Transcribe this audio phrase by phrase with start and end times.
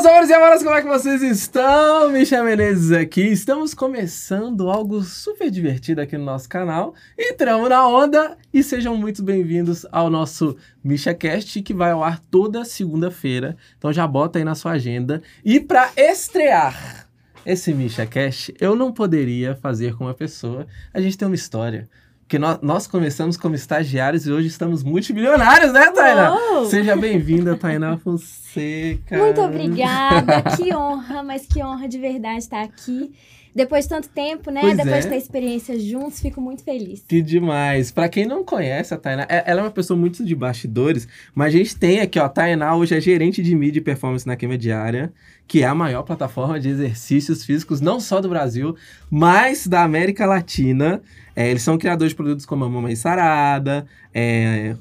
[0.00, 2.08] meus amores e amoras, como é que vocês estão?
[2.08, 3.20] Micha Menezes aqui.
[3.20, 6.94] Estamos começando algo super divertido aqui no nosso canal.
[7.18, 12.64] Entramos na onda e sejam muito bem-vindos ao nosso MichaCast, que vai ao ar toda
[12.64, 13.58] segunda-feira.
[13.76, 15.22] Então já bota aí na sua agenda.
[15.44, 17.06] E para estrear
[17.44, 20.66] esse MichaCast, eu não poderia fazer com uma pessoa.
[20.94, 21.90] A gente tem uma história.
[22.30, 26.32] Porque nós, nós começamos como estagiários e hoje estamos multimilionários, né, Tainá?
[26.32, 26.64] Uou!
[26.66, 29.18] Seja bem-vinda, Tainá Fonseca.
[29.18, 33.12] Muito obrigada, que honra, mas que honra de verdade estar aqui.
[33.54, 34.60] Depois de tanto tempo, né?
[34.60, 35.00] Pois Depois é.
[35.00, 37.04] de ter experiência juntos, fico muito feliz.
[37.08, 37.90] Que demais.
[37.90, 41.54] Pra quem não conhece a Tainá, é- ela é uma pessoa muito de bastidores, mas
[41.54, 44.36] a gente tem aqui, ó, a Tainá hoje é gerente de mídia e performance na
[44.36, 45.12] Queima Diária,
[45.46, 48.76] que é a maior plataforma de exercícios físicos, não só do Brasil,
[49.10, 51.02] mas da América Latina.
[51.34, 54.76] É, eles são criadores de produtos como a Mamãe Sarada, é,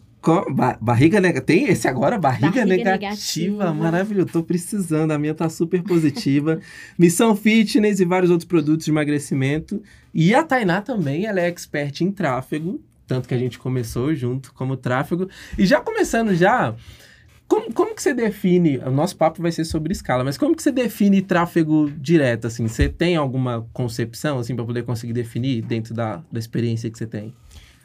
[0.54, 1.46] ba- barriga negativa.
[1.46, 3.64] Tem esse agora, barriga, Barriga negativa.
[3.64, 3.74] negativa.
[3.74, 5.12] Maravilhoso, tô precisando.
[5.12, 6.60] A minha tá super positiva.
[7.00, 9.82] Missão Fitness e vários outros produtos de emagrecimento.
[10.14, 12.82] E a Tainá também, ela é expert em tráfego.
[13.08, 15.28] Tanto que a gente começou junto como tráfego.
[15.58, 16.76] E já começando já,
[17.48, 20.62] como, como que você define, o nosso papo vai ser sobre escala, mas como que
[20.62, 22.68] você define tráfego direto, assim?
[22.68, 27.08] Você tem alguma concepção, assim, para poder conseguir definir dentro da, da experiência que você
[27.08, 27.34] tem?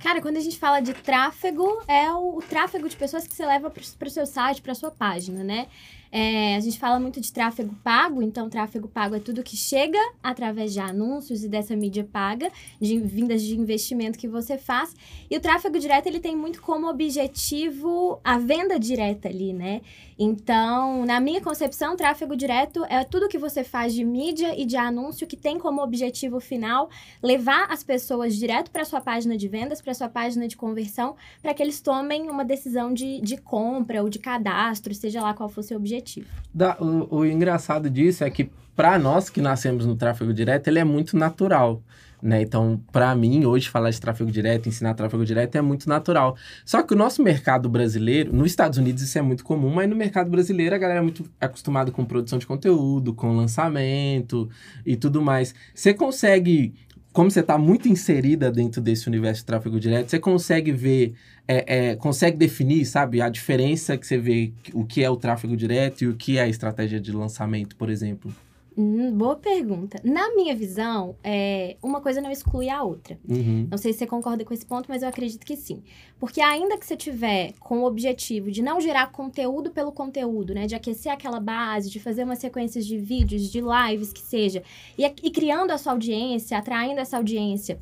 [0.04, 3.46] Cara, quando a gente fala de tráfego, é o, o tráfego de pessoas que você
[3.46, 5.66] leva para o seu site, para sua página, né?
[6.12, 9.98] É, a gente fala muito de tráfego pago, então tráfego pago é tudo que chega
[10.22, 14.94] através de anúncios e dessa mídia paga, de vindas de investimento que você faz.
[15.30, 19.80] E o tráfego direto, ele tem muito como objetivo a venda direta ali, né?
[20.18, 24.76] Então, na minha concepção, tráfego direto é tudo que você faz de mídia e de
[24.76, 26.88] anúncio que tem como objetivo final
[27.22, 31.52] levar as pessoas direto para sua página de vendas, para sua página de conversão, para
[31.52, 35.60] que eles tomem uma decisão de, de compra ou de cadastro, seja lá qual for
[35.60, 36.26] o seu objetivo.
[36.52, 40.78] Da- o, o engraçado disso é que para nós que nascemos no tráfego direto, ele
[40.80, 41.80] é muito natural.
[42.22, 42.42] Né?
[42.42, 46.36] Então, para mim, hoje, falar de tráfego direto, ensinar tráfego direto é muito natural.
[46.64, 49.96] Só que o nosso mercado brasileiro, nos Estados Unidos isso é muito comum, mas no
[49.96, 54.48] mercado brasileiro a galera é muito acostumada com produção de conteúdo, com lançamento
[54.86, 55.54] e tudo mais.
[55.74, 56.74] Você consegue,
[57.12, 61.14] como você está muito inserida dentro desse universo de tráfego direto, você consegue ver,
[61.46, 65.56] é, é, consegue definir, sabe, a diferença que você vê o que é o tráfego
[65.56, 68.32] direto e o que é a estratégia de lançamento, por exemplo?
[68.76, 70.00] Hum, boa pergunta.
[70.02, 73.16] Na minha visão, é, uma coisa não exclui a outra.
[73.28, 73.68] Uhum.
[73.70, 75.80] Não sei se você concorda com esse ponto, mas eu acredito que sim.
[76.18, 80.66] Porque ainda que você tiver com o objetivo de não gerar conteúdo pelo conteúdo, né?
[80.66, 84.62] De aquecer aquela base, de fazer umas sequências de vídeos, de lives, que seja,
[84.98, 87.78] e, e criando a sua audiência, atraindo essa audiência,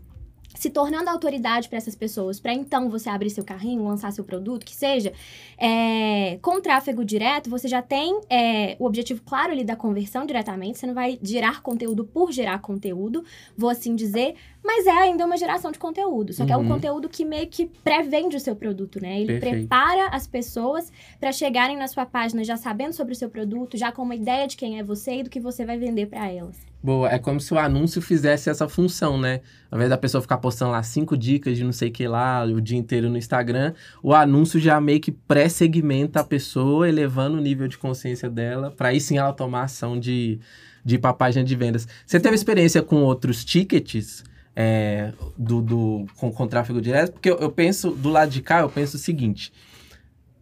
[0.63, 4.65] se tornando autoridade para essas pessoas, para então você abrir seu carrinho, lançar seu produto,
[4.65, 5.13] que seja,
[5.59, 10.79] é, com tráfego direto, você já tem é, o objetivo claro ali da conversão diretamente,
[10.79, 13.25] você não vai gerar conteúdo por gerar conteúdo,
[13.59, 16.33] vou assim dizer, mas é ainda uma geração de conteúdo.
[16.33, 16.69] Só que é um Uhum.
[16.69, 19.21] conteúdo que meio que pré-vende o seu produto, né?
[19.21, 19.59] Ele Perfeito.
[19.69, 23.91] prepara as pessoas para chegarem na sua página já sabendo sobre o seu produto, já
[23.91, 26.57] com uma ideia de quem é você e do que você vai vender para elas.
[26.83, 29.41] Boa, é como se o anúncio fizesse essa função, né?
[29.71, 32.45] Ao invés da pessoa ficar postando lá cinco dicas de não sei o que lá
[32.45, 37.41] o dia inteiro no Instagram, o anúncio já meio que pré-segmenta a pessoa, elevando o
[37.41, 40.41] nível de consciência dela, para aí sim ela tomar ação de,
[40.85, 41.87] de ir pra página de vendas.
[42.07, 44.25] Você teve experiência com outros tickets
[44.55, 47.13] é, do, do, com, com tráfego direto?
[47.13, 49.53] Porque eu, eu penso, do lado de cá, eu penso o seguinte.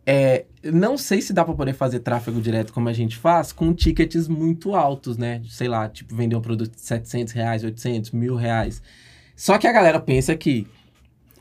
[0.07, 3.73] É, não sei se dá para poder fazer tráfego direto como a gente faz com
[3.73, 5.43] tickets muito altos, né?
[5.49, 8.83] Sei lá, tipo, vender um produto de 700 reais, 800, mil reais.
[9.37, 10.67] Só que a galera pensa que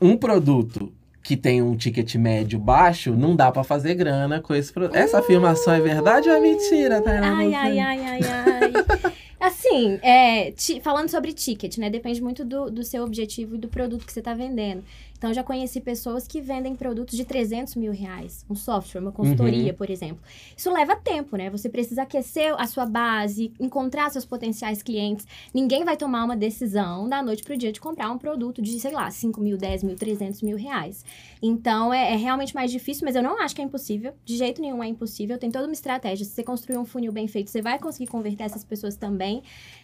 [0.00, 0.92] um produto
[1.22, 4.96] que tem um ticket médio baixo, não dá para fazer grana com esse produto.
[4.96, 7.36] Essa afirmação é verdade ou é mentira, Tainá?
[7.36, 9.12] Ai, ai, ai, ai, ai.
[9.40, 11.88] Assim, é, ti- falando sobre ticket, né?
[11.88, 14.84] Depende muito do, do seu objetivo e do produto que você está vendendo.
[15.20, 18.42] Então, eu já conheci pessoas que vendem produtos de 300 mil reais.
[18.48, 20.18] Um software, uma consultoria, por exemplo.
[20.56, 21.50] Isso leva tempo, né?
[21.50, 25.26] Você precisa aquecer a sua base, encontrar seus potenciais clientes.
[25.52, 28.92] Ninguém vai tomar uma decisão da noite pro dia de comprar um produto de, sei
[28.92, 31.04] lá, 5 mil, 10 mil, 300 mil reais.
[31.42, 34.14] Então, é, é realmente mais difícil, mas eu não acho que é impossível.
[34.24, 35.36] De jeito nenhum é impossível.
[35.36, 36.24] Tem toda uma estratégia.
[36.24, 39.42] Se você construir um funil bem feito, você vai conseguir converter essas pessoas também.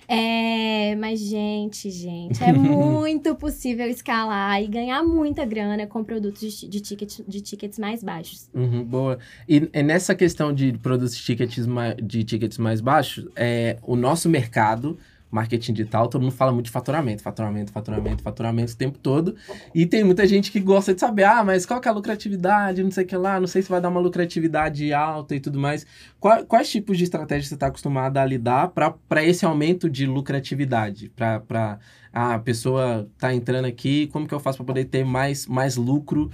[0.08, 6.68] É, mas, gente, gente, é muito possível escalar e ganhar muita grana com produtos de,
[6.68, 8.48] de, ticket, de tickets mais baixos.
[8.54, 9.18] Uhum, boa.
[9.48, 11.66] E, e nessa questão de produtos de tickets,
[12.02, 14.98] de tickets mais baixos, é, o nosso mercado
[15.30, 19.34] marketing digital, todo mundo fala muito de faturamento, faturamento, faturamento, faturamento o tempo todo.
[19.74, 22.82] E tem muita gente que gosta de saber, ah, mas qual que é a lucratividade,
[22.82, 25.58] não sei o que lá, não sei se vai dar uma lucratividade alta e tudo
[25.58, 25.86] mais.
[26.20, 31.10] Quais, quais tipos de estratégia você está acostumado a lidar para esse aumento de lucratividade?
[31.10, 31.78] Para
[32.12, 36.30] a pessoa tá entrando aqui, como que eu faço para poder ter mais, mais lucro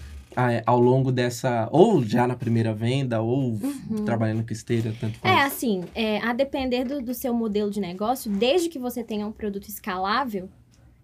[0.67, 4.05] ao longo dessa, ou já na primeira venda, ou uhum.
[4.05, 5.35] trabalhando com esteira, tanto faz.
[5.35, 9.27] É, assim, é, a depender do, do seu modelo de negócio, desde que você tenha
[9.27, 10.49] um produto escalável,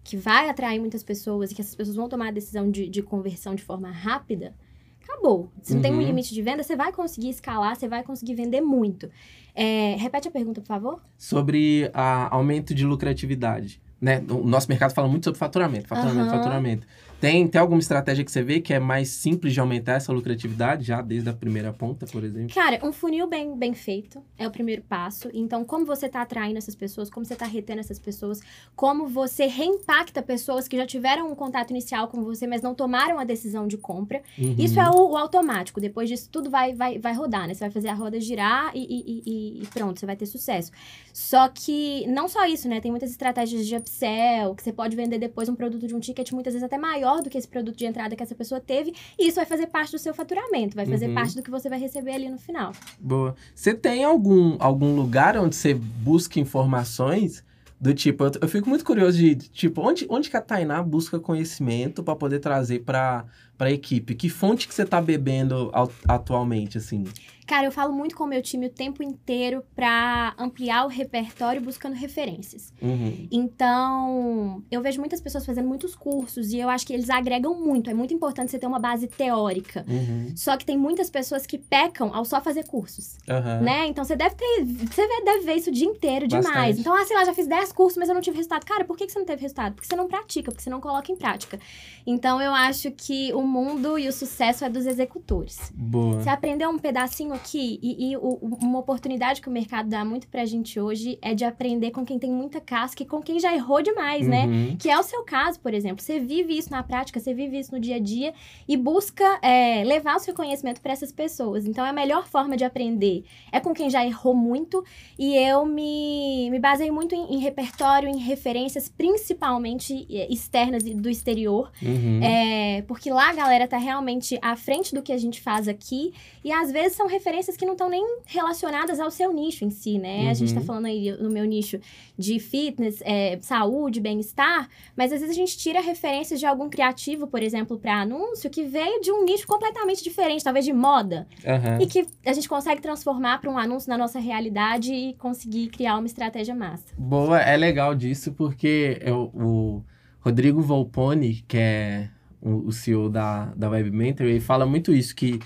[0.03, 3.01] que vai atrair muitas pessoas e que essas pessoas vão tomar a decisão de, de
[3.01, 4.55] conversão de forma rápida,
[5.03, 5.51] acabou.
[5.61, 5.81] Se não uhum.
[5.83, 6.05] tem um uhum.
[6.05, 9.09] limite de venda, você vai conseguir escalar, você vai conseguir vender muito.
[9.53, 11.01] É, repete a pergunta, por favor.
[11.17, 13.81] Sobre a aumento de lucratividade.
[13.99, 14.23] Né?
[14.29, 16.37] O nosso mercado fala muito sobre faturamento, faturamento, uhum.
[16.37, 16.87] faturamento.
[17.19, 20.85] Tem, tem alguma estratégia que você vê que é mais simples de aumentar essa lucratividade,
[20.85, 22.53] já desde a primeira ponta, por exemplo?
[22.55, 25.29] Cara, um funil bem, bem feito é o primeiro passo.
[25.33, 28.39] Então, como você está atraindo essas pessoas, como você está retendo essas pessoas,
[28.75, 33.19] como você reimpacta pessoas que já tiveram um contato inicial com você, mas não tomaram
[33.19, 34.21] a decisão de compra.
[34.37, 34.55] Uhum.
[34.57, 35.81] Isso é o, o, automático.
[35.81, 37.53] Depois disso, tudo vai, vai, vai rodar, né?
[37.53, 40.71] Você vai fazer a roda girar e, e, e, e pronto, você vai ter sucesso.
[41.13, 42.79] Só que, não só isso, né?
[42.79, 46.31] Tem muitas estratégias de upsell, que você pode vender depois um produto de um ticket
[46.31, 48.93] muitas vezes até maior maior do que esse produto de entrada que essa pessoa teve,
[49.17, 51.15] e isso vai fazer parte do seu faturamento, vai fazer uhum.
[51.15, 52.71] parte do que você vai receber ali no final.
[52.99, 53.35] Boa.
[53.53, 57.43] Você tem algum, algum lugar onde você busca informações
[57.81, 61.17] do tipo, eu, eu fico muito curioso de, tipo, onde, onde que a Tainá busca
[61.17, 63.25] conhecimento para poder trazer para
[63.57, 64.15] a equipe?
[64.15, 65.71] Que fonte que você está bebendo
[66.05, 67.05] atualmente, assim?
[67.49, 71.59] Cara, eu falo muito com o meu time o tempo inteiro para ampliar o repertório
[71.59, 72.71] buscando referências.
[72.79, 73.27] Uhum.
[73.31, 77.89] Então, eu vejo muitas pessoas fazendo muitos cursos e eu acho que eles agregam muito.
[77.89, 79.83] É muito importante você ter uma base teórica.
[79.89, 80.31] Uhum.
[80.35, 83.17] Só que tem muitas pessoas que pecam ao só fazer cursos.
[83.27, 83.63] Uhum.
[83.63, 83.87] Né?
[83.87, 84.63] Então, você deve ter.
[84.63, 86.53] Você deve ver isso o dia inteiro Bastante.
[86.53, 86.79] demais.
[86.79, 88.63] Então, ah, sei lá, já fiz 10 cursos, mas eu não tive resultado.
[88.63, 89.73] Cara, por que você não teve resultado?
[89.73, 91.59] Porque você não pratica, porque você não coloca em prática.
[92.05, 95.71] Então, eu acho que o mundo e o sucesso é dos executores.
[95.73, 96.21] Boa.
[96.21, 100.27] Você aprendeu um pedacinho aqui, e, e o, uma oportunidade que o mercado dá muito
[100.27, 103.53] pra gente hoje é de aprender com quem tem muita casca e com quem já
[103.53, 104.45] errou demais, né?
[104.45, 104.69] uhum.
[104.69, 104.77] né?
[104.79, 106.03] Que é o seu caso, por exemplo.
[106.03, 108.33] Você vive isso na prática, você vive isso no dia a dia
[108.67, 111.65] e busca é, levar o seu conhecimento para essas pessoas.
[111.65, 114.83] Então, é a melhor forma de aprender é com quem já errou muito
[115.17, 120.93] e eu me, me baseio muito em, em repertório, em referências, principalmente é, externas e
[120.93, 122.21] do exterior, uhum.
[122.21, 126.13] é, porque lá a galera tá realmente à frente do que a gente faz aqui
[126.43, 129.69] e às vezes são referências referências que não estão nem relacionadas ao seu nicho em
[129.69, 130.23] si, né?
[130.23, 130.29] Uhum.
[130.29, 130.65] A gente tá uhum.
[130.65, 131.79] falando aí no meu nicho
[132.17, 137.27] de fitness, é, saúde, bem-estar, mas às vezes a gente tira referências de algum criativo,
[137.27, 141.81] por exemplo, para anúncio, que veio de um nicho completamente diferente, talvez de moda, uhum.
[141.81, 145.97] e que a gente consegue transformar para um anúncio na nossa realidade e conseguir criar
[145.97, 146.85] uma estratégia massa.
[146.97, 149.83] Boa, é legal disso porque eu, o
[150.19, 152.09] Rodrigo Volpone, que é
[152.41, 155.39] o, CEO da, da Web Mentor, ele fala muito isso, que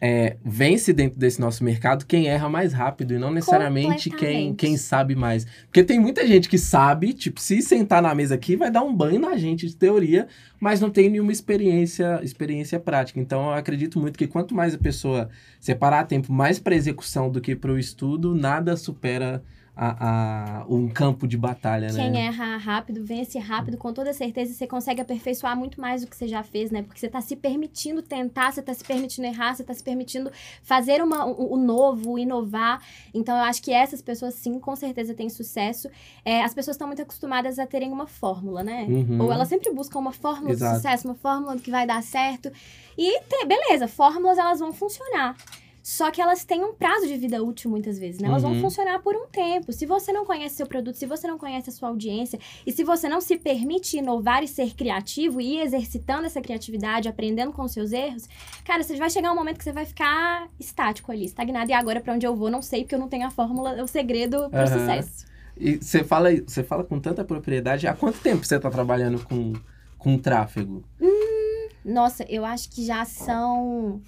[0.00, 4.76] é, vence dentro desse nosso mercado quem erra mais rápido e não necessariamente quem, quem
[4.76, 5.46] sabe mais.
[5.66, 8.94] Porque tem muita gente que sabe, tipo, se sentar na mesa aqui vai dar um
[8.94, 10.26] banho na gente de teoria,
[10.58, 13.20] mas não tem nenhuma experiência, experiência prática.
[13.20, 15.28] Então eu acredito muito que quanto mais a pessoa
[15.60, 19.42] separar tempo mais para execução do que para o estudo, nada supera
[19.82, 22.12] a, a, um campo de batalha, Quem né?
[22.12, 26.14] Quem erra rápido, vence rápido, com toda certeza você consegue aperfeiçoar muito mais do que
[26.14, 26.82] você já fez, né?
[26.82, 30.30] Porque você está se permitindo tentar, você está se permitindo errar, você está se permitindo
[30.62, 32.82] fazer uma, o, o, novo, inovar.
[33.14, 35.88] Então, eu acho que essas pessoas, sim, com certeza têm sucesso.
[36.26, 38.84] É, as pessoas estão muito acostumadas a terem uma fórmula, né?
[38.86, 39.22] Uhum.
[39.22, 40.72] Ou elas sempre buscam uma fórmula Exato.
[40.72, 42.52] de sucesso, uma fórmula que vai dar certo.
[42.98, 45.34] E, beleza, fórmulas elas vão funcionar.
[45.82, 48.28] Só que elas têm um prazo de vida útil muitas vezes, né?
[48.28, 48.52] Elas uhum.
[48.52, 49.72] vão funcionar por um tempo.
[49.72, 52.84] Se você não conhece seu produto, se você não conhece a sua audiência e se
[52.84, 57.62] você não se permite inovar e ser criativo e ir exercitando essa criatividade, aprendendo com
[57.62, 58.28] os seus erros,
[58.64, 61.70] cara, você vai chegar um momento que você vai ficar estático ali, estagnado.
[61.70, 63.88] E agora para onde eu vou, não sei, porque eu não tenho a fórmula, o
[63.88, 64.78] segredo para o uhum.
[64.78, 65.26] sucesso.
[65.56, 67.86] E você fala, você fala com tanta propriedade.
[67.86, 69.54] Há quanto tempo você está trabalhando com,
[69.98, 70.82] com tráfego?
[71.00, 74.00] Hum, nossa, eu acho que já são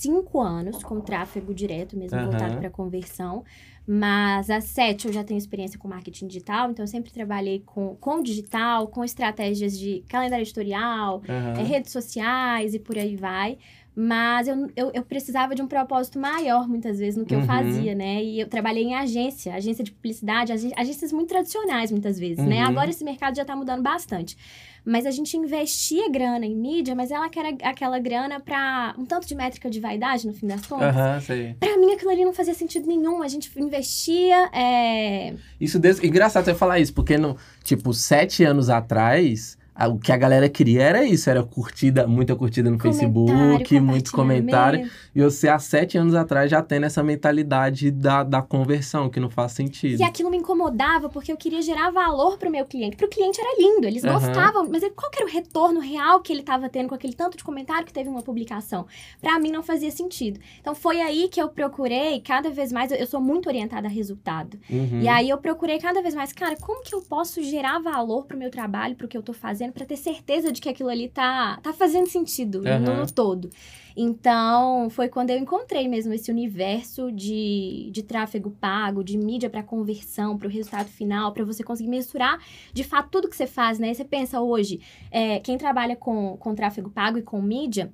[0.00, 2.30] cinco anos com tráfego direto, mesmo uhum.
[2.30, 3.44] voltado para conversão.
[3.86, 7.96] Mas há sete eu já tenho experiência com marketing digital, então eu sempre trabalhei com,
[7.96, 11.60] com digital, com estratégias de calendário editorial, uhum.
[11.60, 13.58] é, redes sociais e por aí vai.
[13.94, 17.40] Mas eu, eu, eu, precisava de um propósito maior, muitas vezes, no que uhum.
[17.40, 18.22] eu fazia, né?
[18.22, 22.44] E eu trabalhei em agência, agência de publicidade, agências muito tradicionais, muitas vezes, né?
[22.44, 22.50] uhum.
[22.50, 22.60] né?
[22.60, 24.36] Agora esse mercado já está mudando bastante.
[24.84, 29.26] Mas a gente investia grana em mídia, mas ela quer aquela grana pra um tanto
[29.26, 30.88] de métrica de vaidade, no fim das contas.
[30.88, 31.54] Aham, uhum, sei.
[31.60, 33.22] Pra mim, aquilo ali não fazia sentido nenhum.
[33.22, 34.50] A gente investia.
[34.52, 35.34] É...
[35.60, 36.02] Isso, des...
[36.02, 39.58] engraçado você falar isso, porque, no, tipo, sete anos atrás
[39.88, 44.90] o que a galera queria era isso, era curtida, muita curtida no Facebook, muito comentário.
[45.14, 49.30] E você, há sete anos atrás, já tendo essa mentalidade da, da conversão, que não
[49.30, 50.00] faz sentido.
[50.00, 52.96] E aquilo me incomodava, porque eu queria gerar valor pro meu cliente.
[52.96, 54.12] Pro cliente era lindo, eles uhum.
[54.12, 57.44] gostavam, mas qual era o retorno real que ele estava tendo com aquele tanto de
[57.44, 58.86] comentário que teve uma publicação?
[59.20, 60.40] Para mim não fazia sentido.
[60.60, 64.58] Então foi aí que eu procurei cada vez mais, eu sou muito orientada a resultado.
[64.68, 65.00] Uhum.
[65.00, 68.38] E aí eu procurei cada vez mais, cara, como que eu posso gerar valor pro
[68.38, 69.69] meu trabalho, pro que eu tô fazendo?
[69.70, 72.80] Fazendo para ter certeza de que aquilo ali tá, tá fazendo sentido uhum.
[72.80, 73.48] no, no todo.
[73.96, 79.62] Então, foi quando eu encontrei mesmo esse universo de, de tráfego pago, de mídia para
[79.62, 82.38] conversão, para o resultado final, para você conseguir mensurar
[82.72, 83.92] de fato tudo que você faz, né?
[83.92, 87.92] Você pensa hoje, é, quem trabalha com, com tráfego pago e com mídia,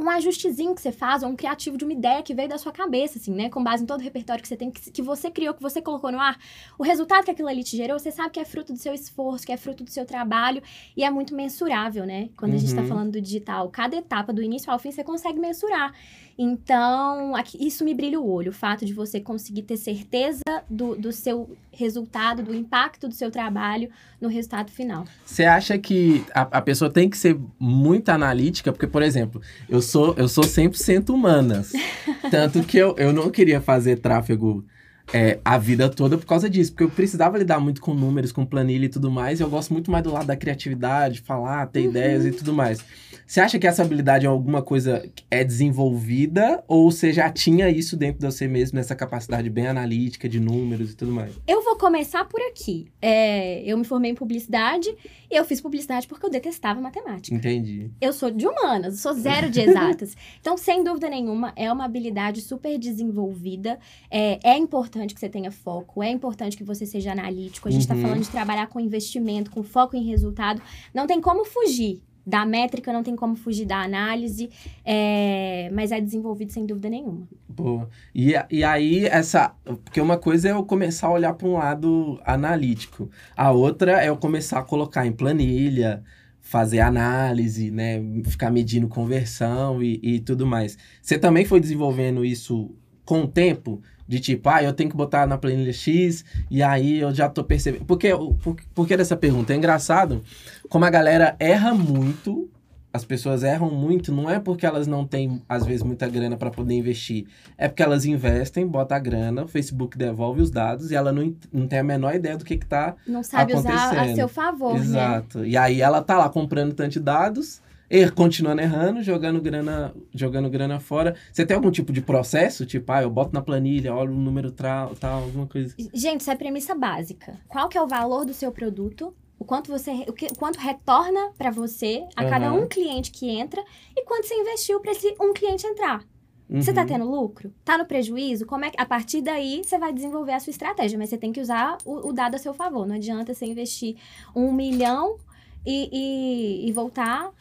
[0.00, 2.72] um ajustezinho que você faz, ou um criativo de uma ideia que veio da sua
[2.72, 3.50] cabeça, assim, né?
[3.50, 5.82] Com base em todo o repertório que você tem, que, que você criou, que você
[5.82, 6.38] colocou no ar.
[6.78, 9.44] O resultado que aquilo ali te gerou, você sabe que é fruto do seu esforço,
[9.44, 10.62] que é fruto do seu trabalho,
[10.96, 12.30] e é muito mensurável, né?
[12.36, 12.56] Quando uhum.
[12.56, 12.88] a gente tá uhum.
[12.88, 15.92] falando do digital, cada etapa, do início ao fim, você consegue mensurar.
[16.38, 20.94] Então, aqui, isso me brilha o olho, o fato de você conseguir ter certeza do,
[20.94, 25.04] do seu resultado, do impacto do seu trabalho no resultado final.
[25.24, 28.72] Você acha que a, a pessoa tem que ser muito analítica?
[28.72, 31.72] Porque, por exemplo, eu sou, eu sou 100% humanas.
[32.30, 34.64] tanto que eu, eu não queria fazer tráfego
[35.12, 36.72] é, a vida toda por causa disso.
[36.72, 39.40] Porque eu precisava lidar muito com números, com planilha e tudo mais.
[39.40, 41.90] E eu gosto muito mais do lado da criatividade, falar, ter uhum.
[41.90, 42.84] ideias e tudo mais.
[43.26, 47.70] Você acha que essa habilidade é alguma coisa que é desenvolvida ou você já tinha
[47.70, 51.38] isso dentro de você mesmo, nessa capacidade bem analítica de números e tudo mais?
[51.46, 52.88] Eu vou começar por aqui.
[53.00, 54.92] É, eu me formei em publicidade
[55.30, 57.32] e eu fiz publicidade porque eu detestava matemática.
[57.32, 57.88] Entendi.
[58.00, 60.16] Eu sou de humanas, sou zero de exatas.
[60.40, 63.78] então, sem dúvida nenhuma, é uma habilidade super desenvolvida.
[64.10, 67.68] É, é importante que você tenha foco, é importante que você seja analítico.
[67.68, 68.02] A gente está uhum.
[68.02, 70.60] falando de trabalhar com investimento, com foco em resultado.
[70.94, 74.50] Não tem como fugir da métrica não tem como fugir da análise,
[74.84, 77.28] é, mas é desenvolvido sem dúvida nenhuma.
[77.48, 77.88] Boa.
[78.14, 79.54] E, e aí, essa.
[79.84, 84.08] Porque uma coisa é eu começar a olhar para um lado analítico, a outra é
[84.08, 86.02] eu começar a colocar em planilha,
[86.40, 88.00] fazer análise, né?
[88.24, 90.78] Ficar medindo conversão e, e tudo mais.
[91.02, 93.82] Você também foi desenvolvendo isso com o tempo?
[94.10, 97.44] De tipo, ah, eu tenho que botar na planilha X, e aí eu já tô
[97.44, 97.84] percebendo.
[97.84, 98.10] Porque,
[98.42, 99.52] por, por que dessa pergunta?
[99.52, 100.20] É engraçado
[100.68, 102.50] como a galera erra muito,
[102.92, 106.50] as pessoas erram muito, não é porque elas não têm, às vezes, muita grana para
[106.50, 107.28] poder investir.
[107.56, 111.32] É porque elas investem, botam a grana, o Facebook devolve os dados e ela não,
[111.52, 114.74] não tem a menor ideia do que, que tá Não sabe usar a seu favor,
[114.74, 114.80] né?
[114.80, 115.38] Exato.
[115.38, 115.48] Né?
[115.50, 120.48] E aí ela tá lá comprando tanto de dados er, continuando errando, jogando grana, jogando
[120.48, 121.16] grana fora.
[121.32, 122.64] Você tem algum tipo de processo?
[122.64, 125.74] Tipo, ah, eu boto na planilha, olho o número tal, tal, alguma coisa.
[125.92, 127.36] Gente, isso é premissa básica.
[127.48, 129.12] Qual que é o valor do seu produto?
[129.36, 132.30] O quanto você, o, que, o quanto retorna para você a uhum.
[132.30, 133.64] cada um cliente que entra
[133.96, 136.04] e quanto você investiu para esse um cliente entrar.
[136.48, 136.60] Uhum.
[136.60, 137.52] Você tá tendo lucro?
[137.64, 138.44] Tá no prejuízo?
[138.44, 141.32] Como é que, a partir daí você vai desenvolver a sua estratégia, mas você tem
[141.32, 142.86] que usar o, o dado a seu favor.
[142.86, 143.96] Não adianta você investir
[144.36, 145.16] um milhão
[145.64, 147.32] e, e, e voltar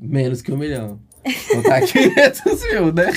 [0.00, 0.98] Menos que um milhão.
[1.52, 3.10] Voltar 500 mil, né?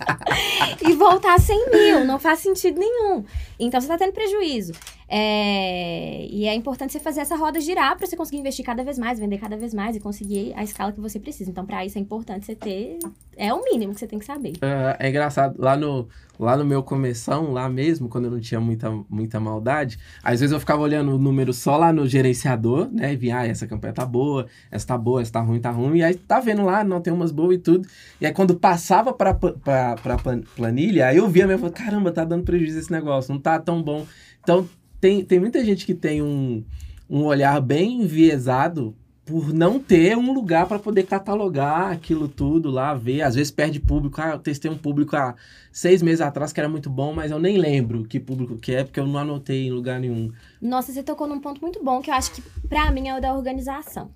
[0.80, 3.24] e voltar 100 mil, não faz sentido nenhum.
[3.60, 4.72] Então você está tendo prejuízo.
[5.08, 6.26] É...
[6.26, 9.18] E é importante você fazer essa roda girar para você conseguir investir cada vez mais,
[9.18, 11.50] vender cada vez mais e conseguir a escala que você precisa.
[11.50, 12.98] Então, para isso é importante você ter.
[13.36, 14.54] É o mínimo que você tem que saber.
[14.60, 15.54] É, é engraçado.
[15.58, 16.08] Lá no,
[16.38, 20.52] lá no meu começão, lá mesmo, quando eu não tinha muita, muita maldade, às vezes
[20.52, 23.12] eu ficava olhando o número só lá no gerenciador, né?
[23.12, 25.98] E via, ah, essa campanha tá boa, essa tá boa, essa tá ruim, tá ruim.
[25.98, 27.88] E aí tá vendo lá, não tem umas boas e tudo.
[28.20, 30.16] E aí quando passava pra, pra, pra
[30.56, 34.04] planilha, aí eu via mesmo, caramba, tá dando prejuízo esse negócio, não tá tão bom.
[34.42, 34.68] Então,
[35.00, 36.64] tem, tem muita gente que tem um,
[37.08, 38.94] um olhar bem enviesado
[39.26, 43.22] por não ter um lugar para poder catalogar aquilo tudo lá, ver.
[43.22, 44.20] Às vezes perde público.
[44.20, 45.34] Ah, eu testei um público há
[45.72, 48.84] seis meses atrás que era muito bom, mas eu nem lembro que público que é,
[48.84, 50.30] porque eu não anotei em lugar nenhum.
[50.62, 53.20] Nossa, você tocou num ponto muito bom que eu acho que, para mim, é o
[53.20, 54.10] da organização.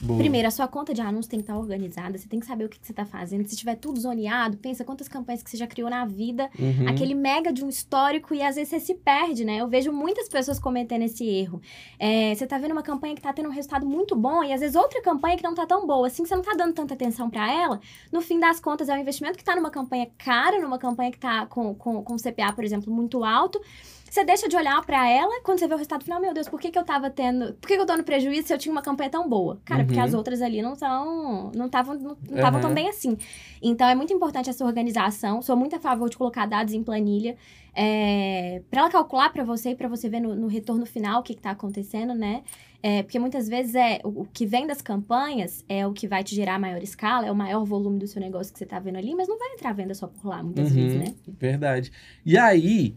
[0.00, 0.18] Boa.
[0.18, 2.68] Primeiro, a sua conta de anúncio tem que estar organizada, você tem que saber o
[2.68, 3.46] que, que você está fazendo.
[3.48, 6.88] Se tiver tudo zoneado, pensa quantas campanhas que você já criou na vida, Uhum.
[6.88, 9.56] aquele mega de um histórico e às vezes você se perde, né?
[9.58, 11.60] Eu vejo muitas pessoas cometendo esse erro.
[11.98, 14.60] É, você tá vendo uma campanha que tá tendo um resultado muito bom e às
[14.60, 16.92] vezes outra campanha que não tá tão boa, assim, que você não tá dando tanta
[16.94, 17.80] atenção para ela.
[18.12, 21.18] No fim das contas, é um investimento que tá numa campanha cara, numa campanha que
[21.18, 23.60] tá com, com, com CPA, por exemplo, muito alto.
[24.08, 26.60] Você deixa de olhar pra ela quando você vê o resultado final, meu Deus, por
[26.60, 27.52] que, que eu tava tendo.
[27.54, 29.60] Por que, que eu tô no prejuízo se eu tinha uma campanha tão boa?
[29.64, 30.04] Cara, porque Uhum.
[30.06, 31.50] as outras ali não são.
[31.54, 33.16] não estavam não, não tavam tão bem assim.
[33.62, 35.40] Então é muito importante essa organização.
[35.40, 37.36] Sou muito a favor de colocar dados em planilha.
[37.78, 41.22] É, para ela calcular pra você e pra você ver no, no retorno final o
[41.22, 42.42] que, que tá acontecendo, né?
[42.82, 46.24] É, porque muitas vezes é o, o que vem das campanhas é o que vai
[46.24, 48.96] te gerar maior escala, é o maior volume do seu negócio que você tá vendo
[48.96, 51.14] ali, mas não vai entrar venda só por lá, muitas Uhum, vezes, né?
[51.38, 51.92] Verdade.
[52.24, 52.94] E aí,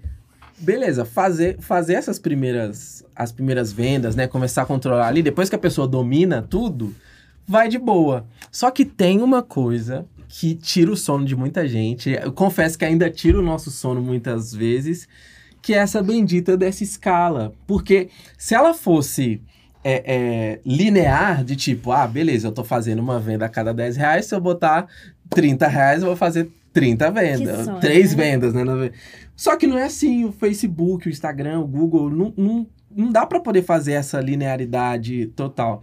[0.60, 5.56] beleza, fazer, fazer essas primeiras as primeiras vendas, né, começar a controlar ali, depois que
[5.56, 6.96] a pessoa domina tudo,
[7.46, 8.25] vai de boa.
[8.50, 12.12] Só que tem uma coisa que tira o sono de muita gente.
[12.12, 15.06] Eu confesso que ainda tira o nosso sono muitas vezes,
[15.62, 17.51] que é essa bendita dessa escala.
[17.68, 19.42] Porque se ela fosse
[19.84, 23.98] é, é, linear, de tipo, ah, beleza, eu tô fazendo uma venda a cada 10
[23.98, 24.88] reais, se eu botar
[25.30, 27.66] 30 reais, eu vou fazer 30 vendas.
[27.66, 28.24] sonho, três né?
[28.24, 28.92] vendas, né?
[29.36, 33.26] Só que não é assim, o Facebook, o Instagram, o Google, não, não, não dá
[33.26, 35.82] pra poder fazer essa linearidade total.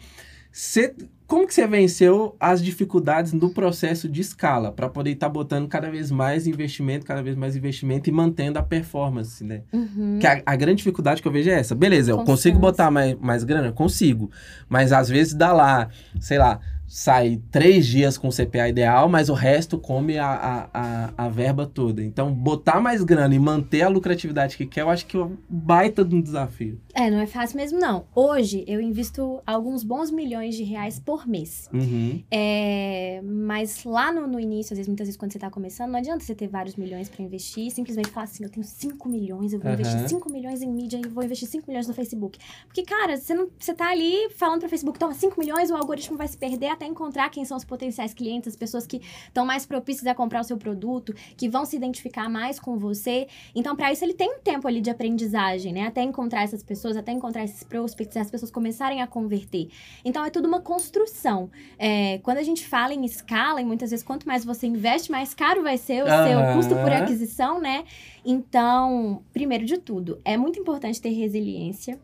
[0.52, 0.95] Cê,
[1.26, 5.90] como que você venceu as dificuldades no processo de escala para poder estar botando cada
[5.90, 9.62] vez mais investimento, cada vez mais investimento e mantendo a performance, né?
[9.73, 10.19] Uhum.
[10.21, 11.75] Que a, a grande dificuldade que eu vejo é essa.
[11.75, 13.73] Beleza, eu consigo botar mais, mais grana?
[13.73, 14.31] Consigo.
[14.69, 15.88] Mas às vezes dá lá,
[16.21, 21.12] sei lá, sai três dias com o CPA ideal, mas o resto come a, a,
[21.16, 22.02] a, verba toda.
[22.02, 25.37] Então, botar mais grana e manter a lucratividade que quer, eu acho que é um
[25.49, 26.81] baita de um desafio.
[26.95, 28.07] É, não é fácil mesmo, não.
[28.14, 31.69] Hoje, eu invisto alguns bons milhões de reais por mês.
[31.73, 32.23] Uhum.
[32.31, 35.99] É, mas lá no, no início, às vezes, muitas vezes, quando você tá começando, não
[35.99, 39.59] adianta você ter vários milhões pra investir, simplesmente falar assim, eu tenho 5 milhões, eu
[39.59, 39.81] vou Aham.
[39.81, 42.38] investir 5 milhões em mídia e vou investir 5 milhões no Facebook.
[42.66, 46.16] Porque, cara, você, não, você tá ali falando pro Facebook, toma 5 milhões, o algoritmo
[46.16, 49.66] vai se perder até encontrar quem são os potenciais clientes, as pessoas que estão mais
[49.66, 53.26] propícias a comprar o seu produto, que vão se identificar mais com você.
[53.54, 55.87] Então, pra isso, ele tem um tempo ali de aprendizagem, né?
[55.87, 59.68] Até encontrar essas pessoas, até encontrar esses prospects, as pessoas começarem a converter.
[60.04, 61.50] Então, é tudo uma construção.
[61.78, 65.35] É, quando a gente fala em escala, e muitas vezes quanto mais você investe, mais
[65.35, 67.85] caro vai ser o seu custo por aquisição, né?
[68.25, 71.99] Então, primeiro de tudo, é muito importante ter resiliência.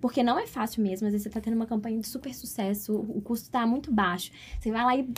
[0.00, 1.06] Porque não é fácil mesmo.
[1.06, 4.30] Às vezes você tá tendo uma campanha de super sucesso, o custo tá muito baixo.
[4.60, 5.08] Você vai lá e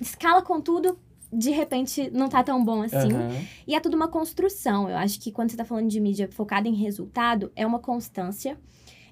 [0.00, 0.98] escala com tudo,
[1.32, 3.12] de repente não tá tão bom assim.
[3.12, 3.44] Aham.
[3.66, 4.88] E é tudo uma construção.
[4.88, 8.58] Eu acho que quando você tá falando de mídia focada em resultado, é uma constância.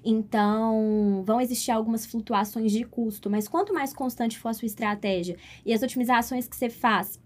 [0.07, 5.35] Então, vão existir algumas flutuações de custo, mas quanto mais constante for a sua estratégia
[5.65, 7.19] e as otimizações que você faz,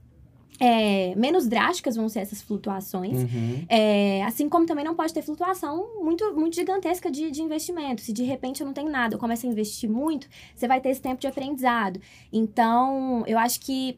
[0.59, 3.17] é, menos drásticas vão ser essas flutuações.
[3.17, 3.65] Uhum.
[3.69, 8.01] É, assim como também não pode ter flutuação muito, muito gigantesca de, de investimento.
[8.01, 10.89] Se de repente eu não tenho nada, eu começo a investir muito, você vai ter
[10.89, 11.99] esse tempo de aprendizado.
[12.31, 13.97] Então, eu acho que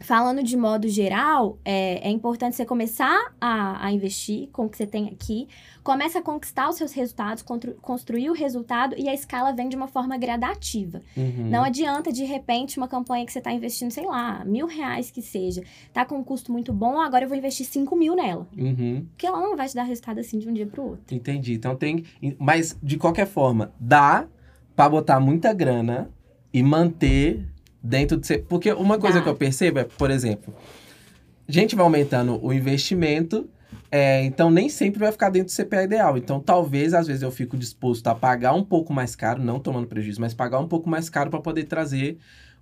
[0.00, 4.76] Falando de modo geral, é, é importante você começar a, a investir com o que
[4.76, 5.46] você tem aqui,
[5.82, 9.76] começa a conquistar os seus resultados, constru- construir o resultado e a escala vem de
[9.76, 11.00] uma forma gradativa.
[11.16, 11.48] Uhum.
[11.48, 15.22] Não adianta, de repente, uma campanha que você está investindo, sei lá, mil reais que
[15.22, 18.48] seja, tá com um custo muito bom, agora eu vou investir cinco mil nela.
[18.58, 19.06] Uhum.
[19.10, 21.14] Porque ela não vai te dar resultado assim de um dia pro outro.
[21.14, 21.54] Entendi.
[21.54, 22.04] Então tem.
[22.38, 24.26] Mas, de qualquer forma, dá
[24.74, 26.10] pra botar muita grana
[26.52, 27.48] e manter
[27.84, 28.38] dentro de.
[28.38, 29.22] Porque uma coisa Dá.
[29.22, 30.54] que eu percebo é, por exemplo,
[31.46, 33.46] a gente vai aumentando o investimento.
[33.92, 36.16] é, então nem sempre vai ficar dentro do CPA ideal.
[36.16, 39.86] Então talvez às vezes eu fico disposto a pagar um pouco mais caro, não tomando
[39.86, 42.16] prejuízo, mas pagar um pouco mais caro para poder trazer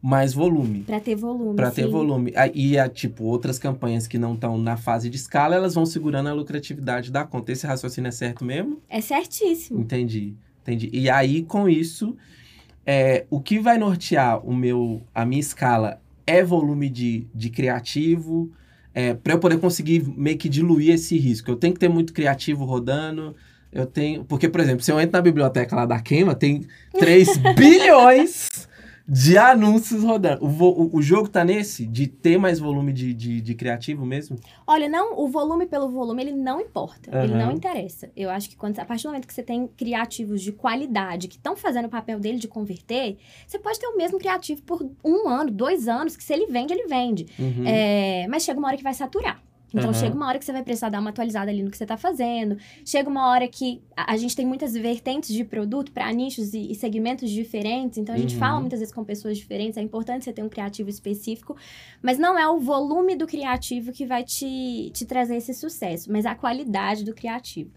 [0.04, 0.80] mais volume.
[0.80, 1.54] Pra ter volume.
[1.54, 2.32] Para ter volume.
[2.34, 5.86] Ah, E, a, tipo, outras campanhas que não estão na fase de escala, elas vão
[5.86, 7.52] segurando a lucratividade da conta.
[7.52, 8.82] Esse raciocínio é certo mesmo?
[8.88, 9.80] É certíssimo.
[9.80, 10.90] Entendi, entendi.
[10.92, 12.16] E aí, com isso,
[12.86, 18.50] é, o que vai nortear o meu, a minha escala é volume de, de criativo,
[18.94, 21.50] é, para eu poder conseguir meio que diluir esse risco.
[21.50, 23.34] Eu tenho que ter muito criativo rodando.
[23.72, 24.24] Eu tenho.
[24.24, 26.66] Porque, por exemplo, se eu entro na biblioteca lá da Queima, tem
[26.98, 28.68] 3 bilhões
[29.12, 30.42] de anúncios rodando.
[30.42, 31.86] O, o, o jogo tá nesse?
[31.86, 34.38] De ter mais volume de, de, de criativo mesmo?
[34.66, 37.10] Olha, não, o volume pelo volume, ele não importa.
[37.22, 37.44] Ele Aham.
[37.44, 38.10] não interessa.
[38.16, 41.36] Eu acho que quando, a partir do momento que você tem criativos de qualidade que
[41.36, 45.28] estão fazendo o papel dele de converter, você pode ter o mesmo criativo por um
[45.28, 47.26] ano, dois anos, que se ele vende, ele vende.
[47.38, 47.66] Uhum.
[47.66, 49.42] É, mas chega uma hora que vai saturar.
[49.74, 49.92] Então, Aham.
[49.92, 51.96] chega uma hora que você vai precisar dar uma atualizada ali no que você está
[51.96, 52.56] fazendo.
[52.84, 56.70] Chega uma hora que a, a gente tem muitas vertentes de produto para nichos e,
[56.72, 57.98] e segmentos diferentes.
[57.98, 58.38] Então, a gente Uhum.
[58.38, 59.76] fala muitas vezes com pessoas diferentes.
[59.76, 61.56] É importante você ter um criativo específico.
[62.02, 66.26] Mas não é o volume do criativo que vai te, te trazer esse sucesso, mas
[66.26, 67.70] a qualidade do criativo.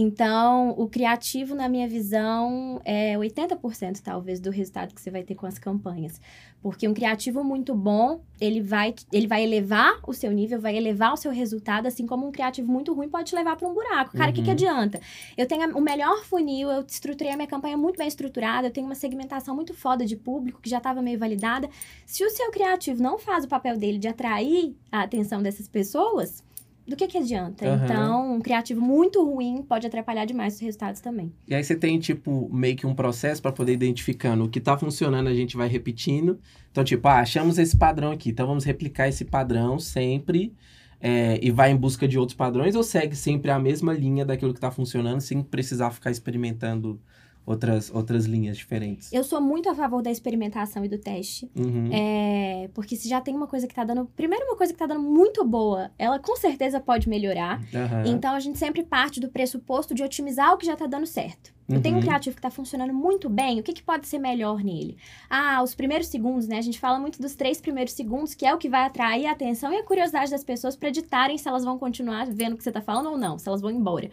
[0.00, 5.34] Então, o criativo, na minha visão, é 80% talvez do resultado que você vai ter
[5.34, 6.20] com as campanhas.
[6.62, 11.12] Porque um criativo muito bom, ele vai, ele vai elevar o seu nível, vai elevar
[11.12, 14.16] o seu resultado, assim como um criativo muito ruim pode te levar para um buraco.
[14.16, 14.52] Cara, o que, que Uhum.
[14.52, 15.00] adianta?
[15.36, 18.86] Eu tenho o melhor funil, eu estruturei a minha campanha muito bem estruturada, eu tenho
[18.86, 21.68] uma segmentação muito foda de público que já estava meio validada.
[22.06, 26.44] Se o seu criativo não faz o papel dele de atrair a atenção dessas pessoas,
[26.88, 27.66] do que que adianta?
[27.66, 27.84] Aham.
[27.84, 31.30] Então, um criativo muito ruim pode atrapalhar demais os resultados também.
[31.46, 34.76] E aí você tem, tipo, meio que um processo para poder identificando o que tá
[34.78, 36.38] funcionando, a gente vai repetindo.
[36.70, 40.54] Então, tipo, ah, achamos esse padrão aqui, então vamos replicar esse padrão sempre
[41.00, 44.54] é, e vai em busca de outros padrões ou segue sempre a mesma linha daquilo
[44.54, 47.00] que tá funcionando sem precisar ficar experimentando
[47.48, 49.12] outras, outras linhas diferentes?
[49.12, 51.50] Eu sou muito a favor da experimentação e do teste.
[51.56, 51.90] Uhum.
[51.92, 54.04] É, porque se já tem uma coisa que tá dando.
[54.14, 57.62] Primeiro, uma coisa que tá dando muito boa, ela com certeza pode melhorar.
[57.74, 58.04] Aham.
[58.06, 61.57] Então a gente sempre parte do pressuposto de otimizar o que já tá dando certo.
[61.70, 62.02] Eu tenho um Uhum.
[62.02, 64.96] criativo que tá funcionando muito bem, o que, que pode ser melhor nele?
[65.28, 66.56] Ah, os primeiros segundos, né?
[66.56, 69.32] A gente fala muito dos três primeiros segundos, que é o que vai atrair a
[69.32, 72.64] atenção e a curiosidade das pessoas pra ditarem se elas vão continuar vendo o que
[72.64, 74.10] você tá falando ou não, se elas vão embora.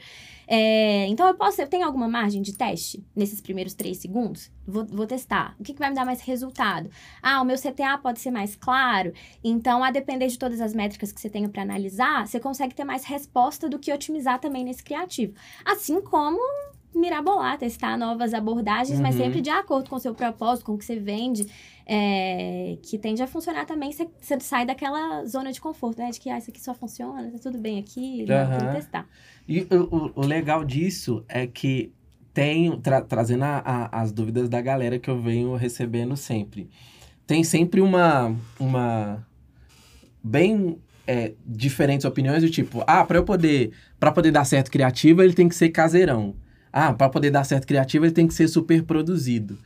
[0.48, 4.52] É, então eu posso, eu tenho alguma margem de teste nesses primeiros três segundos?
[4.68, 5.56] Vou, vou testar.
[5.58, 6.90] O que, que vai me dar mais resultado?
[7.22, 9.14] Ah, o meu CTA pode ser mais claro.
[9.44, 12.84] Então, a depender de todas as métricas que você tenha para analisar, você consegue ter
[12.84, 15.34] mais resposta do que otimizar também nesse criativo.
[15.64, 16.40] Assim como
[16.98, 19.24] mirabolar, testar novas abordagens, mas Uhum.
[19.24, 21.46] sempre de acordo com o seu propósito, com o que você vende,
[21.86, 23.92] é, que tende a funcionar também.
[23.92, 26.10] Você, você sai daquela zona de conforto, né?
[26.10, 29.08] De que ah, isso aqui só funciona, tá tudo bem aqui, que testar.
[29.48, 31.92] E o, o- o legal disso é que
[32.34, 36.70] tem, tra- trazendo a- a- as dúvidas da galera que eu venho recebendo sempre.
[37.28, 39.26] Tem sempre uma, uma
[40.24, 40.78] bem
[41.08, 45.34] é, diferentes opiniões do tipo, ah, para eu poder, para poder dar certo criativo, ele
[45.34, 46.36] tem que ser caseirão.
[46.78, 49.58] Ah, para poder dar certo criativo, ele tem que ser super produzido.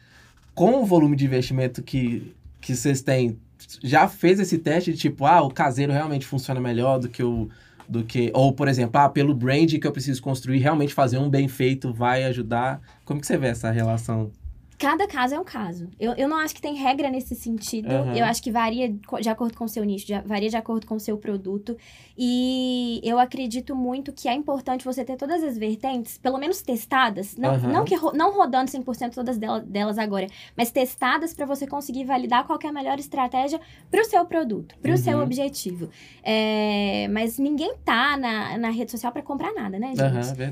[0.54, 3.36] Com o volume de investimento que, que vocês têm,
[3.84, 7.50] já fez esse teste de tipo, ah, o caseiro realmente funciona melhor do que o
[7.88, 11.28] do que ou por exemplo, ah, pelo brand que eu preciso construir, realmente fazer um
[11.28, 12.80] bem feito vai ajudar.
[13.04, 14.32] Como que você vê essa relação?
[14.80, 15.90] Cada caso é um caso.
[16.00, 17.92] Eu, eu não acho que tem regra nesse sentido.
[17.92, 18.16] Aham.
[18.16, 18.90] Eu acho que varia
[19.20, 21.76] de acordo com o seu nicho, de- varia de acordo com o seu produto.
[22.18, 27.36] E eu acredito muito que é importante você ter todas as vertentes, pelo menos testadas.
[27.36, 27.68] Não, Aham.
[27.74, 32.46] não, que não rodando 100% todas dela- delas agora, mas testadas para você conseguir validar
[32.48, 33.60] qual é a melhor estratégia
[33.92, 35.24] para o seu produto, para o seu Uhum.
[35.24, 35.90] objetivo.
[36.24, 40.02] É, mas ninguém tá na, na rede social para comprar nada, né, gente?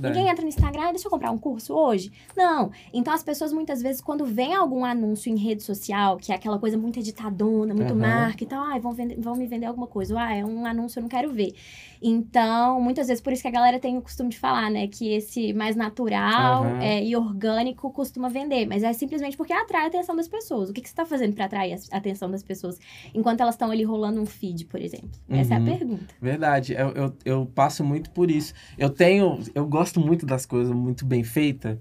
[0.01, 2.11] Ninguém entra no Instagram, "Ah, deixa eu comprar um curso hoje.
[2.35, 2.71] Não.
[2.93, 6.57] Então as pessoas muitas vezes, quando vem algum anúncio em rede social, que é aquela
[6.59, 8.01] coisa muito editadona, muito Aham.
[8.01, 10.17] marca e tal, ai, vão, vender- vão me vender alguma coisa.
[10.19, 11.53] Ah, é um anúncio, eu não quero ver.
[12.01, 14.87] Então, muitas vezes, por isso que a galera tem o costume de falar, né?
[14.87, 16.79] Que esse mais natural Aham.
[16.81, 18.65] é, e orgânico costuma vender.
[18.67, 20.69] Mas é simplesmente porque atrai a atenção das pessoas.
[20.69, 22.77] O que, que você tá fazendo para atrair a atenção das pessoas
[23.13, 25.09] enquanto elas estão ali rolando um feed, por exemplo?
[25.29, 25.65] Essa é a Uhum.
[25.65, 26.13] pergunta.
[26.21, 28.53] Verdade, eu, eu, eu passo muito por isso.
[28.77, 31.77] Eu tenho, eu gosto muito das coisas muito bem feitas.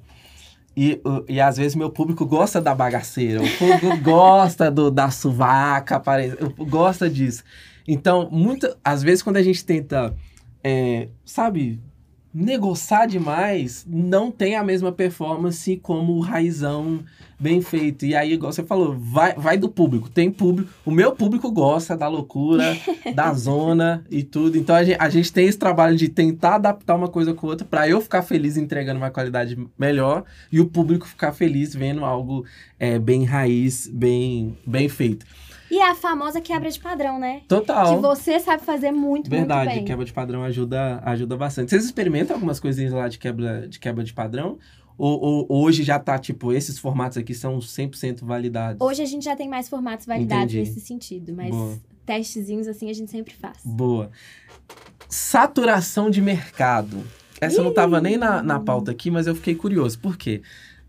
[0.77, 6.03] E, e às vezes meu público gosta da bagaceira, o público gosta do, da suvaca,
[6.23, 7.43] eu- gosta disso.
[7.89, 10.15] Então, muita, às vezes quando a gente tenta,
[10.63, 11.81] é, sabe,
[12.37, 17.01] negociar demais, não tem a mesma performance como o raizão
[17.41, 18.05] bem feito.
[18.05, 20.11] E aí, igual você falou, vai, vai do público.
[20.11, 22.77] Tem público, o meu público gosta da loucura,
[23.15, 24.59] da zona e tudo.
[24.59, 27.67] Então a gente, a gente tem esse trabalho de tentar adaptar uma coisa com outra
[27.67, 32.45] para eu ficar feliz entregando uma qualidade melhor e o público ficar feliz vendo algo
[32.79, 35.25] é, bem raiz, bem, bem feito.
[35.71, 37.41] E é a famosa quebra de padrão, né?
[37.41, 38.01] Que Total.
[38.01, 39.85] você sabe fazer muito, Verdade, muito bem.
[39.85, 41.71] quebra de padrão ajuda, ajuda bastante.
[41.71, 44.59] Vocês experimentam algumas coisinhas lá de quebra de, quebra de padrão?
[44.99, 48.81] Ou, ou hoje já tá, tipo, esses formatos aqui são 100% validados?
[48.81, 50.71] Hoje a gente já tem mais formatos validados Entendi.
[50.71, 51.79] nesse sentido, mas Boa.
[52.07, 53.59] testezinhos assim a gente sempre faz.
[53.63, 54.11] Boa.
[55.09, 57.05] Saturação de mercado.
[57.41, 59.99] Essa não tava nem na, na pauta aqui, mas eu fiquei curioso.
[59.99, 60.41] Por quê?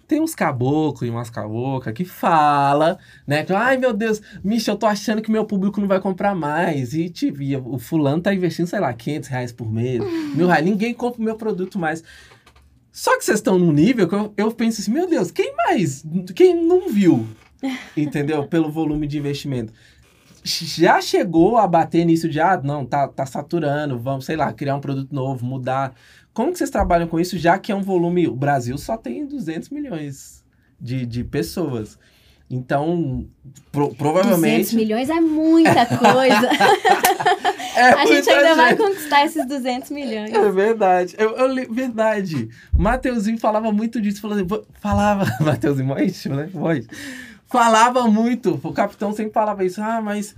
[0.08, 3.44] Tem uns caboclos e umas cabocas que fala, né?
[3.44, 6.94] Que, Ai, meu Deus, Michel, eu tô achando que meu público não vai comprar mais.
[6.94, 10.02] E, tipo, e o fulano tá investindo, sei lá, 500 reais por mês,
[10.34, 10.64] mil reais.
[10.64, 12.04] Ninguém compra o meu produto mais.
[12.90, 16.04] Só que vocês estão num nível que eu, eu penso assim, meu Deus, quem mais?
[16.34, 17.28] Quem não viu?
[17.96, 18.48] Entendeu?
[18.48, 19.74] Pelo volume de investimento.
[20.44, 24.76] já chegou a bater nisso de, ah, não, tá, tá saturando, vamos, sei lá, criar
[24.76, 25.94] um produto novo, mudar.
[26.38, 28.28] Como que vocês trabalham com isso, já que é um volume...
[28.28, 30.44] O Brasil só tem 200 milhões
[30.80, 31.98] de, de pessoas.
[32.48, 33.26] Então,
[33.72, 34.58] pro, provavelmente...
[34.70, 36.48] 200 milhões é muita coisa.
[37.78, 38.78] É a gente ainda muita vai gente.
[38.80, 40.34] conquistar esses 200 milhões.
[40.34, 41.16] É verdade.
[41.16, 42.50] Eu, eu li- verdade.
[42.76, 44.20] Mateuzinho falava muito disso.
[44.20, 46.50] Falava, assim, "Vo- falava Mateuzinho, mó né?
[47.46, 48.60] Falava muito.
[48.64, 49.80] O capitão sempre falava isso.
[49.80, 50.36] Ah, mas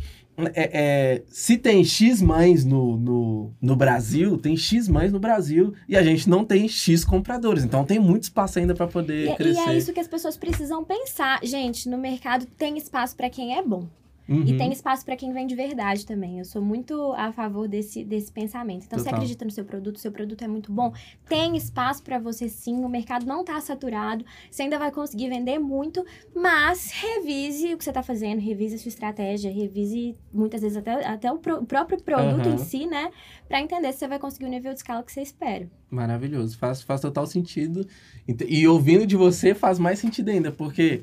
[0.53, 5.73] é, é, se tem X mães no, no, no Brasil, tem X mães no Brasil
[5.87, 7.63] e a gente não tem X compradores.
[7.63, 9.69] Então tem muito espaço ainda para poder E, e crescer.
[9.69, 11.39] é isso que as pessoas precisam pensar.
[11.43, 13.87] Gente, no mercado tem espaço para quem é bom.
[14.29, 14.43] Uhum.
[14.45, 16.37] E tem espaço para quem vem de verdade também.
[16.37, 18.85] Eu sou muito a favor desse, desse pensamento.
[18.85, 19.17] Então, você Total.
[19.19, 20.93] acredita no seu produto, seu produto é muito bom,
[21.27, 22.83] tem espaço para você sim.
[22.85, 24.23] O mercado não tá saturado.
[24.51, 28.77] Você ainda vai conseguir vender muito, mas revise o que você tá fazendo, revise a
[28.77, 32.53] sua estratégia, revise muitas vezes até, até o, pro- o próprio produto Aham.
[32.55, 33.09] em si, né?
[33.47, 35.67] Para entender se você vai conseguir o nível de escala que você espera.
[35.89, 37.85] Maravilhoso, faz, faz total sentido.
[38.27, 41.01] Ent- E ouvindo de você faz mais sentido ainda, porque,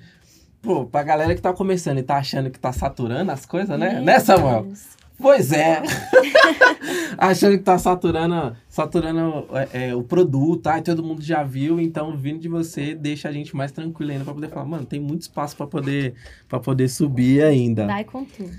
[0.62, 3.94] pô, pra galera que tá começando e tá achando que tá saturando as coisas, né?
[3.94, 4.64] Meu Né, Samuel?
[4.64, 4.96] Deus.
[5.18, 5.82] Pois é.
[7.16, 12.16] achando que tá saturando, saturando é, é, o produto, ai, todo mundo já viu, então
[12.16, 15.22] vindo de você deixa a gente mais tranquilo ainda pra poder falar, mano, tem muito
[15.22, 16.14] espaço pra poder,
[16.48, 17.86] pra poder subir ainda.
[17.86, 18.50] Vai com tudo.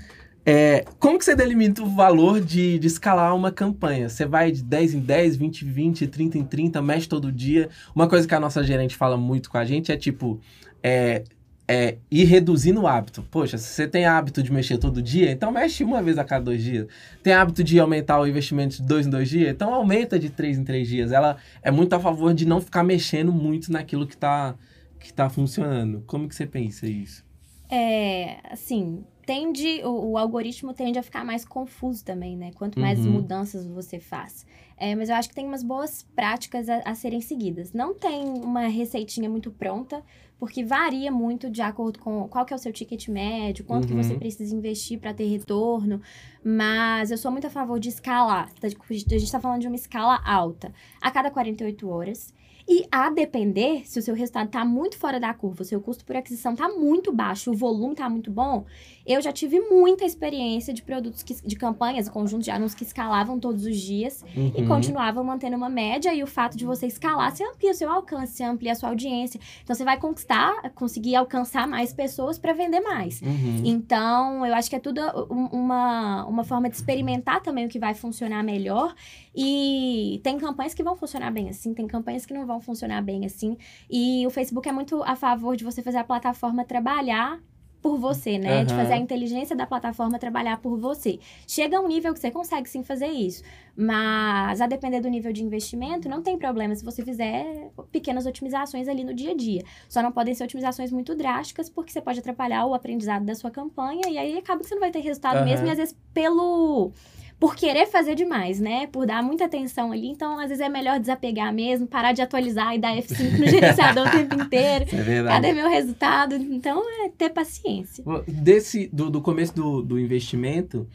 [0.44, 4.08] É, como que você delimita o valor de, de escalar uma campanha?
[4.08, 7.68] Você vai de 10 em 10, 20 em 20, 30 em 30, mexe todo dia.
[7.94, 10.40] Uma coisa que a nossa gerente fala muito com a gente é tipo,
[10.82, 11.22] é,
[11.68, 13.22] é ir reduzindo o hábito.
[13.30, 16.46] Poxa, se você tem hábito de mexer todo dia, então mexe uma vez a cada
[16.46, 16.86] dois dias.
[17.22, 20.56] Tem hábito de aumentar o investimento de dois em dois dias, então aumenta de três
[20.56, 21.12] em três dias.
[21.12, 24.54] Ela é muito a favor de não ficar mexendo muito naquilo que tá,
[24.98, 26.02] que tá funcionando.
[26.06, 27.22] Como que você pensa isso?
[27.70, 32.50] É, assim, tende, o, o algoritmo tende a ficar mais confuso também, né?
[32.54, 33.12] Quanto mais Uhum.
[33.12, 34.46] mudanças você faz.
[34.74, 37.74] É, mas eu acho que tem umas boas práticas a, a serem seguidas.
[37.74, 40.02] Não tem uma receitinha muito pronta,
[40.38, 43.92] porque varia muito de acordo com qual que é o seu ticket médio, quanto que
[43.92, 44.02] Uhum.
[44.02, 46.00] você precisa investir para ter retorno.
[46.42, 48.50] Mas eu sou muito a favor de escalar.
[48.54, 50.72] Tá- A gente está falando de uma escala alta.
[51.02, 52.32] A cada 48 horas.
[52.70, 56.04] E a depender, se o seu resultado tá muito fora da curva, o seu custo
[56.04, 58.66] por aquisição tá muito baixo, o volume tá muito bom,
[59.06, 63.40] eu já tive muita experiência de produtos, que, de campanhas, conjuntos de anúncios que escalavam
[63.40, 64.68] todos os dias e Uhum.
[64.68, 66.12] continuavam mantendo uma média.
[66.12, 68.90] E o fato de você escalar, você amplia o seu alcance, você amplia a sua
[68.90, 69.40] audiência.
[69.64, 73.22] Então, você vai conquistar, conseguir alcançar mais pessoas para vender mais.
[73.22, 73.62] Uhum.
[73.64, 75.00] Então, eu acho que é tudo
[75.30, 78.94] um- uma, uma forma de experimentar também o que vai funcionar melhor.
[79.34, 83.24] E tem campanhas que vão funcionar bem assim, tem campanhas que não vão funcionar bem
[83.24, 83.56] assim.
[83.90, 87.40] E o Facebook é muito a favor de você fazer a plataforma trabalhar
[87.80, 88.64] por você, né?
[88.64, 88.82] De Aham.
[88.82, 91.20] fazer a inteligência da plataforma trabalhar por você.
[91.46, 93.42] Chega a um nível que você consegue sim fazer isso.
[93.76, 98.88] Mas a depender do nível de investimento, não tem problema se você fizer pequenas otimizações
[98.88, 99.62] ali no dia a dia.
[99.88, 103.50] Só não podem ser otimizações muito drásticas, porque você pode atrapalhar o aprendizado da sua
[103.50, 105.44] campanha e aí acaba que você não vai ter resultado Aham.
[105.44, 106.92] mesmo, e às vezes pelo.
[107.38, 108.88] Por querer fazer demais, né?
[108.88, 110.08] Por dar muita atenção ali.
[110.08, 114.08] Então, às vezes é melhor desapegar mesmo, parar de atualizar e dar F5 no gerenciador
[114.08, 114.86] o tempo inteiro.
[114.92, 115.34] É verdade.
[115.34, 116.34] Cadê meu resultado?
[116.34, 118.04] Então, é ter paciência.
[118.26, 120.88] Desse, do, do começo do, do investimento,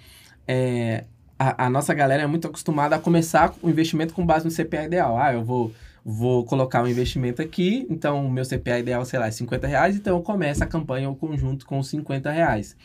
[0.46, 1.06] é,
[1.40, 4.84] a, a nossa galera é muito acostumada a começar o investimento com base no CPA
[4.84, 5.18] ideal.
[5.18, 5.72] Ah, eu vou,
[6.04, 9.96] vou colocar um investimento aqui, então o meu CPA ideal, sei lá, é 50 reais,
[9.96, 12.76] então eu começo a campanha, o conjunto com 50 reais.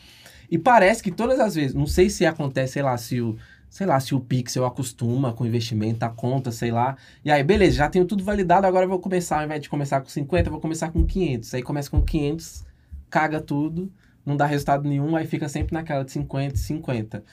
[0.49, 3.37] E parece que todas as vezes, não sei se acontece, sei lá, se o,
[3.69, 6.97] sei lá, se o Pixel acostuma com investimento, a conta, sei lá.
[7.23, 10.01] E aí, beleza, já tenho tudo validado, agora eu vou começar, ao invés de começar
[10.01, 11.53] com 50, eu vou começar com 500.
[11.53, 12.65] Aí começa com 500,
[13.09, 13.91] caga tudo,
[14.25, 17.23] não dá resultado nenhum, aí fica sempre naquela de 50, 50.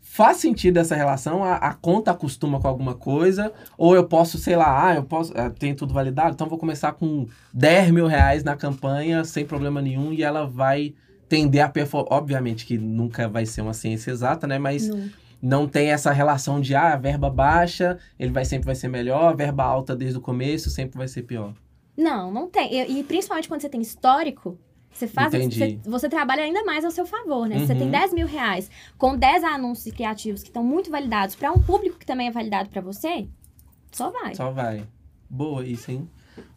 [0.00, 1.42] Faz sentido essa relação?
[1.42, 3.52] A, a conta acostuma com alguma coisa?
[3.76, 6.92] Ou eu posso, sei lá, ah, eu posso, ah, tenho tudo validado, então vou começar
[6.92, 10.94] com 10 mil reais na campanha, sem problema nenhum, e ela vai
[11.28, 12.12] tender a performar.
[12.12, 14.58] Obviamente que nunca vai ser uma ciência exata, né?
[14.58, 15.10] Mas Não.
[15.40, 19.36] não tem essa relação de, ah, verba baixa, ele vai sempre vai ser melhor, a
[19.36, 21.52] verba alta desde o começo sempre vai ser pior.
[21.96, 22.72] Não, não tem.
[22.74, 24.58] E, e principalmente quando você tem histórico,
[24.92, 25.32] você faz.
[25.32, 27.58] Você, você trabalha ainda mais ao seu favor, né?
[27.60, 27.78] Se você Uhum.
[27.80, 31.98] tem 10 mil reais com 10 anúncios criativos que estão muito validados para um público
[31.98, 33.26] que também é validado para você,
[33.92, 34.34] só vai.
[34.34, 34.84] Só vai.
[35.28, 36.08] Boa isso, hein?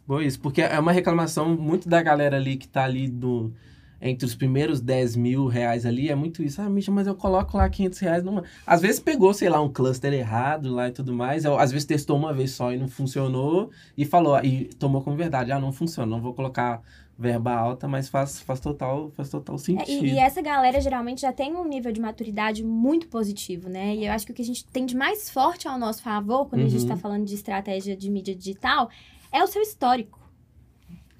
[0.06, 0.40] Boa isso.
[0.40, 3.52] Porque é uma reclamação muito da galera ali que tá ali do.
[4.00, 6.60] Entre os primeiros 10 mil reais ali, é muito isso.
[6.62, 8.44] Ah, Misha, mas eu coloco lá 500 reais numa...
[8.66, 11.44] Às vezes pegou, sei lá, um cluster errado lá e tudo mais.
[11.44, 13.70] Às vezes testou uma vez só e não funcionou.
[13.96, 16.80] E falou, e tomou como verdade, ah, não funciona, não vou colocar
[17.20, 20.06] verba alta, mas faz, faz, total, faz total É, sentido.
[20.06, 23.96] e, e essa galera geralmente já tem um nível de maturidade muito positivo, né?
[23.96, 26.46] E eu acho que o que a gente tem de mais forte ao nosso favor,
[26.46, 26.84] quando a gente Uhum.
[26.84, 28.88] está falando de estratégia de mídia digital,
[29.32, 30.16] é o seu histórico.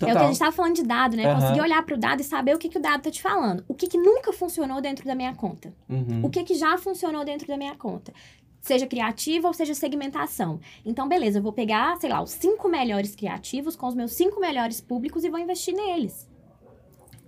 [0.01, 0.27] É o que a Total.
[0.27, 1.25] gente estava falando de dado, né?
[1.25, 1.41] Aham.
[1.41, 3.65] Conseguir olhar para o dado e saber o que, que o dado tá te falando.
[3.67, 5.75] O que, que nunca funcionou dentro da minha conta.
[5.89, 6.21] Uhum.
[6.25, 8.13] O que, que já funcionou dentro da minha conta.
[8.61, 10.61] Seja criativa ou seja segmentação.
[10.85, 14.41] Então, beleza, eu vou pegar, sei lá, os cinco melhores criativos com os meus cinco
[14.41, 16.29] melhores públicos e vou investir neles.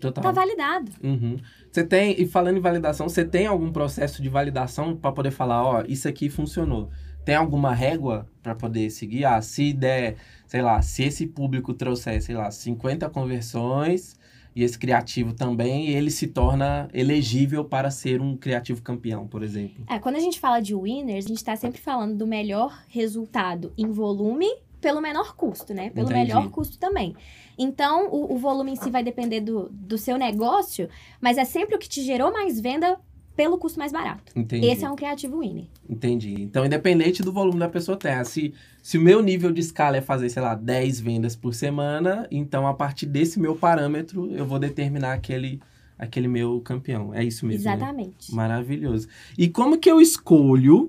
[0.00, 0.24] Total.
[0.24, 0.90] Tá validado.
[1.02, 1.38] Uhum.
[1.70, 5.62] Você tem, e falando em validação, você tem algum processo de validação para poder falar,
[5.62, 6.88] ó, isso aqui funcionou?
[7.24, 9.24] Tem alguma régua para poder seguir?
[9.24, 10.16] Ah, se der,
[10.50, 14.16] sei lá, se esse público trouxer, sei lá, 50 conversões
[14.54, 19.84] e esse criativo também, ele se torna elegível para ser um criativo campeão, por exemplo.
[19.88, 23.72] É, quando a gente fala de winners, a gente tá sempre falando do melhor resultado
[23.78, 24.48] em volume
[24.80, 25.90] pelo menor custo, né?
[25.90, 26.32] Pelo Entendi.
[26.32, 27.14] melhor custo também.
[27.56, 30.88] Então, o, o volume em si vai depender do, do seu negócio,
[31.20, 32.98] mas é sempre o que te gerou mais venda
[33.36, 34.32] pelo custo mais barato.
[34.36, 34.66] Entendi.
[34.66, 35.64] Esse é um criativo winner.
[35.88, 36.34] Entendi.
[36.42, 40.00] Então, independente do volume da pessoa ter, se, se o meu nível de escala é
[40.00, 44.58] fazer, sei lá, 10 vendas por semana, então a partir desse meu parâmetro, eu vou
[44.58, 45.60] determinar aquele,
[45.98, 47.14] aquele meu campeão.
[47.14, 47.64] É isso mesmo.
[47.64, 47.76] né?
[47.76, 48.34] Exatamente.
[48.34, 49.08] Maravilhoso.
[49.38, 50.88] E como que eu escolho,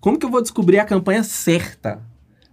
[0.00, 2.00] como que eu vou descobrir a campanha certa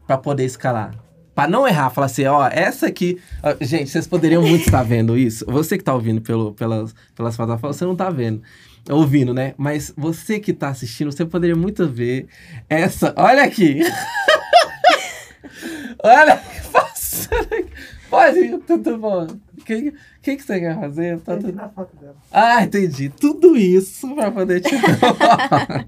[0.05, 0.93] para poder escalar?
[1.33, 3.19] Para não errar, falar assim, ó, essa aqui.
[3.43, 5.45] ó, gente, vocês poderiam muito estar vendo isso.
[5.47, 8.41] Você que tá ouvindo pelo, pelas, pelas plataformas, você não tá vendo.
[8.89, 9.53] Ouvindo, né?
[9.57, 12.27] Mas você que tá assistindo, você poderia muito ver
[12.69, 13.13] essa.
[13.17, 13.81] Olha aqui!
[16.03, 17.67] olha que passando aqui.
[18.09, 19.27] Pode tudo bom.
[19.57, 21.19] O que, que, que você quer fazer?
[21.19, 21.51] Tá tudo...
[21.51, 22.15] na foto dela.
[22.31, 23.09] Ah, entendi.
[23.09, 25.85] Tudo isso pra poder te dar.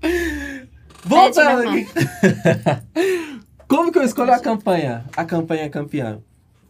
[1.04, 1.86] Voltando É, aqui.
[3.66, 5.04] Como que eu escolho a campanha?
[5.16, 6.20] A campanha campeã.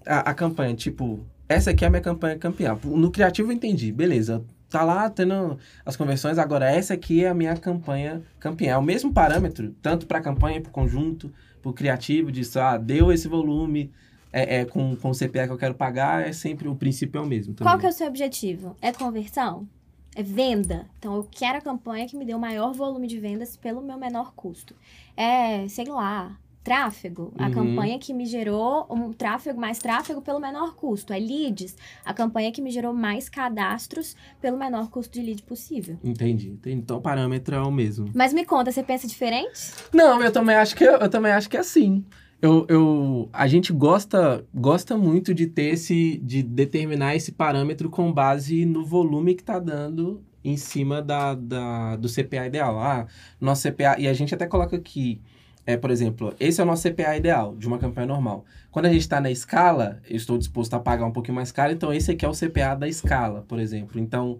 [0.06, 2.76] A, a campanha, tipo, essa aqui é a minha campanha campeã.
[2.84, 4.42] No criativo eu entendi, beleza.
[4.70, 8.72] Tá lá tendo as conversões, agora essa aqui é a minha campanha campeã.
[8.72, 13.26] É o mesmo parâmetro, tanto para campanha, para conjunto, para criativo, de ah, deu esse
[13.28, 13.90] volume,
[14.32, 17.22] é, é com, com o CPA que eu quero pagar, é sempre o princípio é
[17.22, 17.54] o mesmo.
[17.54, 17.80] Qual também.
[17.80, 18.76] que é o seu objetivo?
[18.82, 19.66] É conversão?
[20.14, 20.86] É venda?
[20.98, 23.96] Então, eu quero a campanha que me dê o maior volume de vendas pelo meu
[23.96, 24.74] menor custo.
[25.16, 26.36] É, sei lá,
[26.68, 27.32] tráfego.
[27.38, 27.50] A Uhum.
[27.50, 31.12] campanha que me gerou um tráfego, mais tráfego pelo menor custo.
[31.12, 31.74] É leads.
[32.04, 35.96] A campanha que me gerou mais cadastros pelo menor custo de lead possível.
[36.04, 36.76] Entendi, entendi.
[36.76, 38.10] Então o parâmetro é o mesmo.
[38.14, 39.72] Mas me conta, você pensa diferente?
[39.94, 42.04] Não, eu também acho que eu, também acho que é assim.
[42.40, 48.12] Eu, eu, a gente gosta, gosta muito de ter esse, de determinar esse parâmetro com
[48.12, 52.78] base no volume que tá dando em cima da, da, do CPA ideal.
[52.78, 53.06] Ah,
[53.40, 55.20] nosso CPA, e a gente até coloca aqui,
[55.68, 58.46] é, por exemplo, esse é o nosso CPA ideal de uma campanha normal.
[58.70, 61.70] Quando a gente está na escala, eu estou disposto a pagar um pouquinho mais caro,
[61.70, 64.00] então esse aqui é o CPA da escala, por exemplo.
[64.00, 64.38] Então,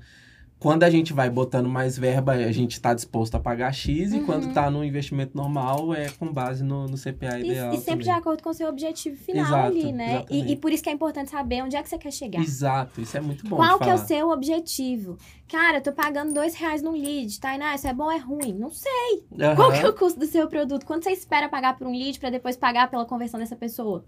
[0.58, 4.16] quando a gente vai botando mais verba, a gente está disposto a pagar X, e
[4.18, 4.24] Uhum.
[4.26, 7.72] quando está no investimento normal, é com base no, no CPA E, ideal.
[7.74, 8.20] e sempre de também.
[8.20, 10.24] acordo com o seu objetivo final Exato, ali, né?
[10.28, 12.40] E, e por isso que é importante saber onde é que você quer chegar.
[12.42, 15.16] Exato, isso é muito bom Qual de que é o seu objetivo?
[15.48, 18.52] Cara, eu tô pagando dois reais num lead, Tainá, isso é bom ou é ruim?
[18.52, 19.24] Não sei.
[19.40, 20.84] Aham, Qual que é o custo do seu produto?
[20.84, 24.04] Quanto você espera pagar por um lead pra depois pagar pela conversão dessa pessoa?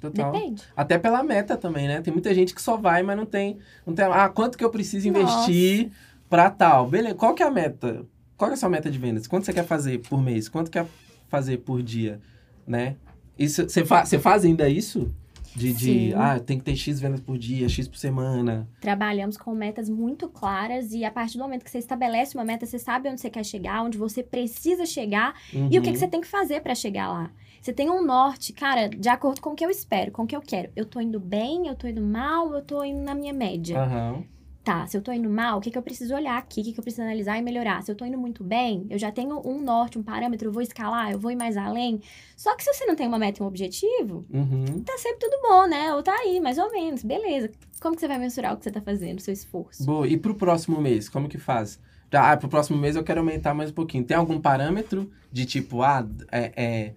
[0.00, 0.32] Total.
[0.32, 0.62] Depende.
[0.76, 2.00] Até pela meta também, né?
[2.00, 4.04] Tem muita gente que só vai, mas não tem, não tem.
[4.06, 5.50] Ah, quanto que eu preciso Nossa.
[5.50, 5.90] investir
[6.28, 6.86] pra tal?
[6.88, 8.04] Beleza, qual que é a meta?
[8.36, 9.26] Qual que é a sua meta de vendas?
[9.26, 10.48] Quanto você quer fazer por mês?
[10.48, 10.86] Quanto quer
[11.28, 12.20] fazer por dia?
[12.66, 12.96] Né?
[13.38, 15.12] Isso, você, fa você faz ainda isso?
[15.56, 18.68] De, de ah, tem que ter X vendas por dia, X por semana.
[18.80, 22.64] Trabalhamos com metas muito claras e a partir do momento que você estabelece uma meta,
[22.64, 25.92] você sabe onde você quer chegar, onde você precisa chegar e o que, Uhum.
[25.92, 27.30] que você tem que fazer pra chegar lá.
[27.60, 30.34] Você tem um norte, cara, de acordo com o que eu espero, com o que
[30.34, 30.70] eu quero.
[30.74, 33.78] Eu tô indo bem, eu tô indo mal, eu tô indo na minha média.
[33.78, 34.24] Aham.
[34.62, 36.60] Tá, se eu tô indo mal, o que, que eu preciso olhar aqui?
[36.60, 37.82] O que, que eu preciso analisar e melhorar?
[37.82, 40.62] Se eu tô indo muito bem, eu já tenho um norte, um parâmetro, eu vou
[40.62, 42.00] escalar, eu vou ir mais além.
[42.36, 44.82] Só que se você não tem uma meta e um objetivo, Uhum.
[44.84, 45.94] tá sempre tudo bom, né?
[45.94, 47.50] Ou tá aí, mais ou menos, beleza.
[47.80, 49.84] Como que você vai mensurar o que você tá fazendo, o seu esforço?
[49.84, 50.06] Boa.
[50.06, 51.80] E pro próximo mês, como que faz?
[52.12, 54.04] Ah, pro próximo mês eu quero aumentar mais um pouquinho.
[54.04, 56.94] Tem algum parâmetro de tipo, ah, é, é,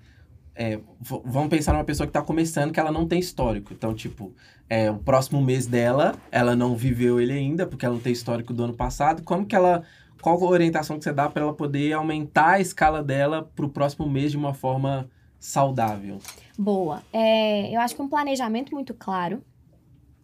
[0.56, 3.74] é, vamos pensar numa pessoa que tá começando que ela não tem histórico.
[3.74, 4.34] Então, tipo,
[4.70, 8.54] é, o próximo mês dela, ela não viveu ele ainda, porque ela não tem histórico
[8.54, 9.24] do ano passado.
[9.24, 9.84] Como que ela.
[10.22, 14.10] Qual a orientação que você dá para ela poder aumentar a escala dela pro próximo
[14.10, 16.20] mês de uma forma saudável?
[16.58, 17.04] Boa.
[17.12, 19.44] É, eu acho que um planejamento muito claro,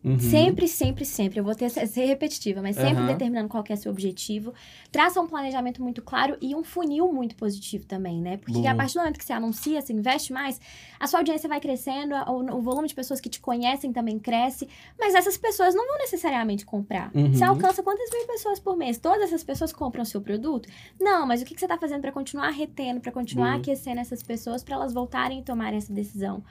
[0.03, 0.17] Uhum.
[0.17, 1.39] Sempre, sempre, sempre.
[1.39, 3.07] Eu vou ter ser repetitiva, mas sempre Aham.
[3.07, 4.53] determinando qual que é seu objetivo.
[4.91, 8.37] Traça um planejamento muito claro e um funil muito positivo também, né?
[8.37, 8.71] Porque Boa.
[8.71, 10.59] a partir do momento que você anuncia, você investe mais,
[10.99, 14.69] a sua audiência vai crescendo, o, o volume de pessoas que te conhecem também cresce,
[14.97, 17.11] mas essas pessoas não vão necessariamente comprar.
[17.13, 17.33] Uhum.
[17.33, 18.97] Você alcança quantas mil pessoas por mês?
[18.97, 20.69] Todas essas pessoas compram o seu produto?
[20.99, 23.59] Não, mas o que, que você está fazendo para continuar retendo, para continuar Boa.
[23.59, 26.41] aquecendo essas pessoas, para elas voltarem e tomarem essa decisão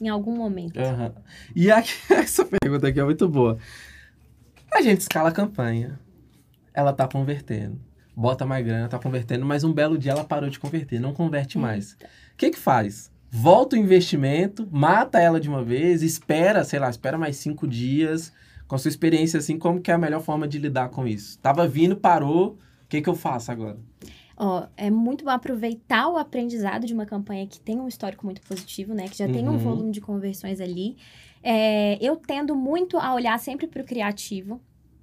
[0.00, 0.78] em algum momento?
[0.78, 1.12] Aham.
[1.54, 3.58] E aqui, essa pergunta aqui é muito boa.
[4.72, 5.98] A gente escala a campanha.
[6.72, 7.80] Ela tá convertendo.
[8.16, 11.58] Bota mais grana, tá convertendo, mas um belo dia ela parou de converter, não converte
[11.58, 11.92] mais.
[11.92, 13.10] O que que faz?
[13.30, 18.32] Volta o investimento, mata ela de uma vez, espera, sei lá, espera mais cinco dias.
[18.66, 21.38] Com a sua experiência, assim, como que é a melhor forma de lidar com isso?
[21.38, 23.78] Tava vindo, parou, o que que eu faço agora?
[24.42, 28.40] Ó, é muito bom aproveitar o aprendizado de uma campanha que tem um histórico muito
[28.40, 29.06] positivo, né?
[29.06, 29.58] Que já tem um Uhum.
[29.58, 30.96] volume de conversões ali.
[31.42, 34.58] É, eu tendo muito a olhar sempre para o criativo.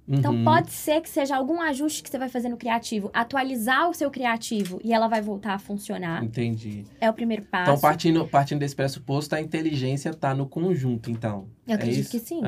[0.08, 0.42] Então, Uhum.
[0.42, 3.10] pode ser que seja algum ajuste que você vai fazer no criativo.
[3.14, 6.24] Atualizar o seu criativo e ela vai voltar a funcionar.
[6.24, 6.84] Entendi.
[7.00, 7.70] É o primeiro passo.
[7.70, 11.46] Então, partindo, partindo desse pressuposto, a inteligência tá no conjunto, então.
[11.68, 12.40] Eu acredito é que sim.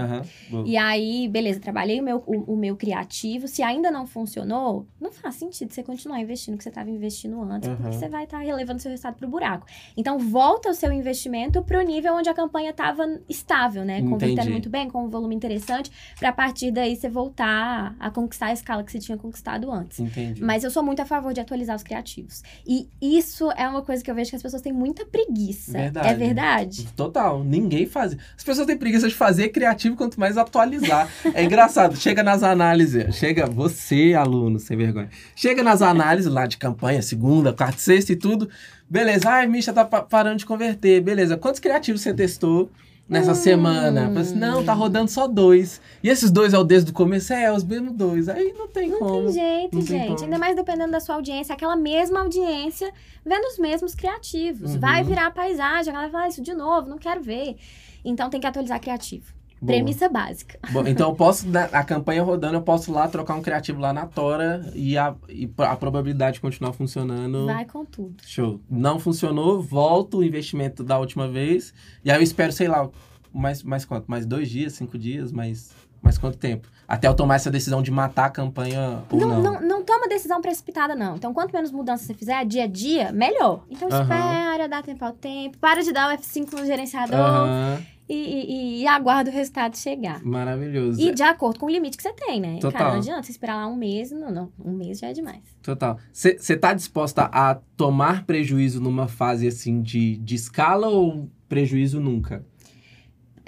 [0.51, 0.67] Boa.
[0.67, 3.47] E aí, beleza, trabalhei o meu, o, o meu criativo.
[3.47, 7.41] Se ainda não funcionou, não faz sentido você continuar investindo o que você estava investindo
[7.43, 7.77] antes, Uhum.
[7.77, 9.67] porque você vai estar relevando seu resultado pro buraco.
[9.97, 14.01] Então, volta o seu investimento pro nível onde a campanha estava estável, né?
[14.03, 18.47] Convertendo muito bem, com um volume interessante, para a partir daí você voltar a conquistar
[18.47, 20.01] a escala que você tinha conquistado antes.
[20.01, 20.43] Entendi.
[20.43, 22.43] Mas eu sou muito a favor de atualizar os criativos.
[22.67, 25.73] E isso é uma coisa que eu vejo que as pessoas têm muita preguiça.
[25.73, 26.09] Verdade.
[26.09, 26.87] É verdade?
[26.97, 28.17] Total, ninguém faz.
[28.37, 31.09] As pessoas têm preguiça de fazer criativo, quanto mais atualizar.
[31.35, 35.11] É engraçado, chega nas análises, chega você, aluno, sem vergonha.
[35.37, 38.49] Chega nas análises lá de campanha, segunda, quarta, sexta e tudo.
[38.89, 41.01] Beleza, ai, Misha tá pa- parando de converter.
[41.01, 42.71] Beleza, quantos criativos você testou
[43.09, 43.35] nessa Hum.
[43.37, 44.07] semana?
[44.09, 45.81] Falei assim, não, tá rodando só dois.
[46.03, 47.33] E esses dois é o desde o começo?
[47.33, 48.29] É, os mesmos dois.
[48.29, 49.25] Aí não tem Não como.
[49.27, 50.09] tem jeito, Não tem gente.
[50.09, 50.25] como.
[50.25, 51.53] Ainda mais dependendo da sua audiência.
[51.55, 52.91] Aquela mesma audiência
[53.25, 54.75] vendo os mesmos criativos.
[54.75, 54.81] Uhum.
[54.81, 55.91] Vai virar paisagem.
[55.91, 57.57] A galera vai falar isso de novo, não quero ver.
[58.05, 59.33] Então tem que atualizar criativo.
[59.61, 59.75] Boa.
[59.75, 60.59] Premissa básica.
[60.73, 64.07] Bom, então eu posso, a campanha rodando, eu posso lá trocar um criativo lá na
[64.07, 67.45] Tora e a, e a probabilidade de continuar funcionando.
[67.45, 68.17] Vai com tudo.
[68.25, 68.59] Show.
[68.71, 71.75] Não funcionou, volto o investimento da última vez.
[72.03, 72.89] E aí eu espero, sei lá,
[73.31, 74.07] mais, mais quanto?
[74.07, 75.73] Mais dois dias, cinco dias, mais,
[76.03, 76.69] mais quanto tempo?
[76.89, 79.43] Até eu tomar essa decisão de matar a campanha ou Não, não.
[79.43, 81.15] não, não toma decisão precipitada, não.
[81.17, 83.65] Então, quanto menos mudança você fizer dia a dia, melhor.
[83.71, 84.03] Então, Aham.
[84.03, 85.57] espera, dá tempo ao tempo.
[85.59, 90.21] Para de dar o F5 no gerenciador Aham, e, e- e aguarda o resultado chegar.
[90.25, 91.01] maravilhoso.
[91.01, 92.55] E de acordo com o limite que você tem, né?
[92.61, 92.73] Total.
[92.73, 94.11] Cara, não adianta você esperar lá um mês.
[94.11, 94.53] Não, não.
[94.59, 95.43] Um mês já é demais.
[95.63, 95.97] Total.
[96.13, 102.45] Você tá disposta a tomar prejuízo numa fase assim de, de escala ou prejuízo nunca?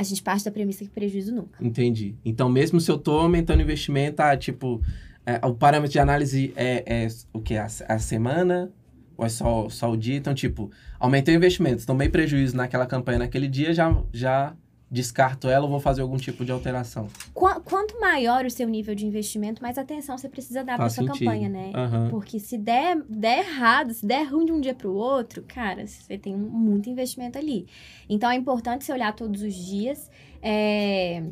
[0.03, 1.65] A gente parte da premissa que prejuízo nunca.
[1.65, 2.17] Entendi.
[2.25, 4.83] Então, mesmo se eu tô aumentando o investimento, ah, tipo,
[5.25, 7.57] é, o parâmetro de análise é, é o que?
[7.57, 8.69] A, a semana?
[9.17, 10.17] Ou é só, só o dia?
[10.17, 14.57] Então, tipo, aumentei o investimento, tomei prejuízo naquela campanha naquele dia, já, já
[14.93, 17.09] descarto ela ou vou fazer algum tipo de alteração.
[17.33, 21.07] Qua- Quanto maior o seu nível de investimento, mais atenção você precisa dar para sua
[21.07, 21.19] sentido.
[21.25, 21.73] campanha, né?
[21.75, 22.09] Aham.
[22.11, 25.87] Porque se der, der errado, se der ruim de um dia para o outro, cara,
[25.87, 27.67] você tem muito investimento ali.
[28.07, 30.11] Então é importante você olhar todos os dias.
[30.43, 31.23] É...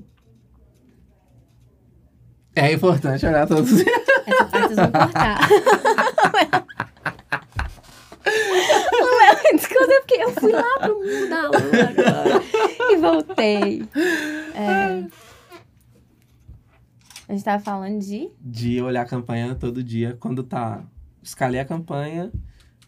[2.57, 3.81] É importante olhar todos os
[4.27, 5.39] Essa parte vocês vão cortar.
[9.57, 12.43] Desculpa, é porque eu fui lá pro mundo da lua agora
[12.91, 13.89] e voltei.
[14.55, 15.21] É...
[17.29, 18.29] A gente tava falando de.
[18.41, 20.17] de olhar a campanha todo dia.
[20.19, 20.85] Quando tá.
[21.23, 22.33] Escalei a campanha.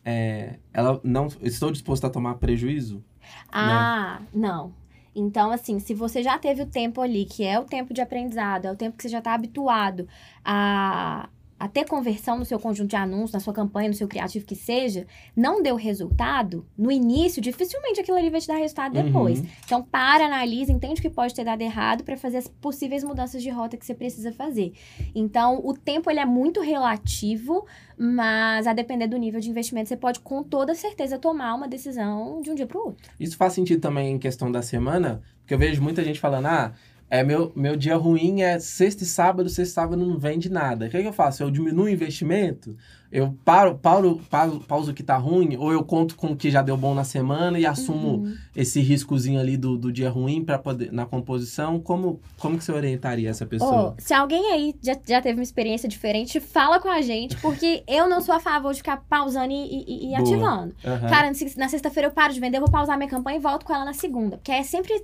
[0.05, 1.29] É, ela não.
[1.41, 3.05] Estou disposto a tomar prejuízo?
[3.53, 4.75] Ah, não.
[5.15, 8.65] Então, assim, se você já teve o tempo ali, que é o tempo de aprendizado,
[8.67, 10.09] é o tempo que você já está habituado
[10.45, 11.29] a,
[11.63, 14.57] a ter conversão no seu conjunto de anúncios, na sua campanha, no seu criativo que
[14.57, 15.07] seja,
[15.37, 19.39] não deu resultado, no início, dificilmente aquilo ali vai te dar resultado depois.
[19.39, 19.47] Uhum.
[19.65, 23.41] Então, para, analisa, entende o que pode ter dado errado para fazer as possíveis mudanças
[23.41, 24.73] de rota que você precisa fazer.
[25.15, 27.65] Então, o tempo ele é muito relativo,
[27.97, 32.41] mas a depender do nível de investimento, você pode com toda certeza tomar uma decisão
[32.43, 33.09] de um dia para o outro.
[33.21, 36.73] Isso faz sentido também em questão da semana, porque eu vejo muita gente falando, ah,
[37.15, 40.87] é meu, meu dia ruim é sexta e sábado, sexta e sábado não vende nada.
[40.87, 41.43] O que, é que eu faço?
[41.43, 42.75] Eu diminuo o investimento,
[43.13, 46.51] eu paro, paro, paro, pauso o que tá ruim, ou eu conto com o que
[46.51, 48.35] já deu bom na semana e assumo Uhum.
[48.57, 51.79] esse riscozinho ali do, do dia ruim para poder na composição.
[51.79, 53.91] Como, como que você orientaria essa pessoa?
[53.91, 57.83] Ô, se alguém aí já, já teve uma experiência diferente, fala com a gente, porque
[57.87, 60.75] eu não sou a favor de ficar pausando e, e- e ativando.
[60.83, 61.09] Aham.
[61.11, 63.41] Cara, na se- na sexta-feira eu paro de vender, eu vou pausar minha campanha e
[63.41, 64.39] volto com ela na segunda.
[64.39, 64.95] Porque é sempre.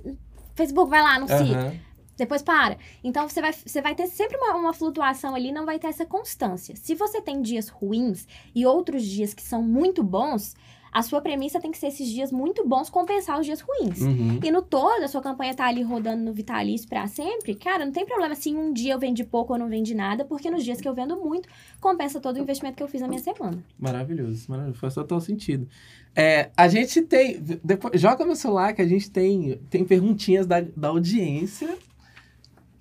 [0.55, 1.37] Facebook, vai lá, anuncia.
[1.57, 1.73] Aham.
[2.19, 2.77] Depois para.
[3.03, 6.05] Então você vai, você vai ter sempre uma, uma flutuação ali, não vai ter essa
[6.05, 6.75] constância.
[6.75, 10.55] Se você tem dias ruins e outros dias que são muito bons,
[10.91, 14.01] a sua premissa tem que ser esses dias muito bons compensar os dias ruins.
[14.01, 14.39] Uhum.
[14.43, 17.91] E no todo, a sua campanha tá ali rodando no vitalício pra sempre, cara, não
[17.91, 20.81] tem problema se um dia eu vendi pouco ou não vendi nada, porque nos dias
[20.81, 21.47] que eu vendo muito,
[21.79, 23.63] compensa todo o investimento que eu fiz na minha semana.
[23.77, 24.79] Maravilhoso, maravilhoso.
[24.79, 25.67] Faz total sentido.
[26.15, 27.39] É, a gente tem.
[27.63, 31.77] Depois, joga no celular que a gente tem, tem perguntinhas da, da audiência.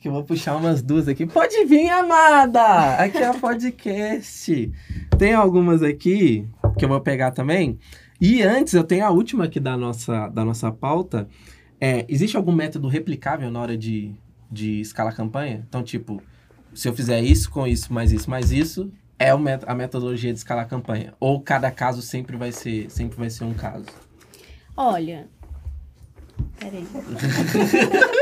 [0.00, 1.26] Que eu vou puxar umas duas aqui.
[1.26, 2.94] Pode vir, amada!
[2.94, 4.72] Aqui é a podcast.
[5.18, 6.46] Tem algumas aqui
[6.78, 7.80] que eu vou pegar também.
[8.20, 11.28] E antes, eu tenho a última aqui da nossa, da nossa pauta.
[11.80, 14.14] É, existe algum método replicável na hora de,
[14.48, 15.64] de escalar campanha?
[15.68, 16.22] Então, tipo,
[16.72, 20.38] se eu fizer isso com isso, mais isso, mais isso, é o a metodologia de
[20.38, 21.12] escalar campanha?
[21.18, 23.86] Ou cada caso sempre vai ser, sempre vai ser um caso?
[24.76, 25.26] Olha.
[26.60, 26.86] Peraí.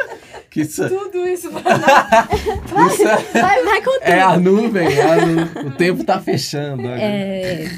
[0.50, 4.02] Que isso, Tudo isso isso é, Vai, vai com tudo.
[4.02, 6.82] é a nuvem, é a o tempo tá fechando.
[6.82, 7.00] agora.
[7.00, 7.68] É.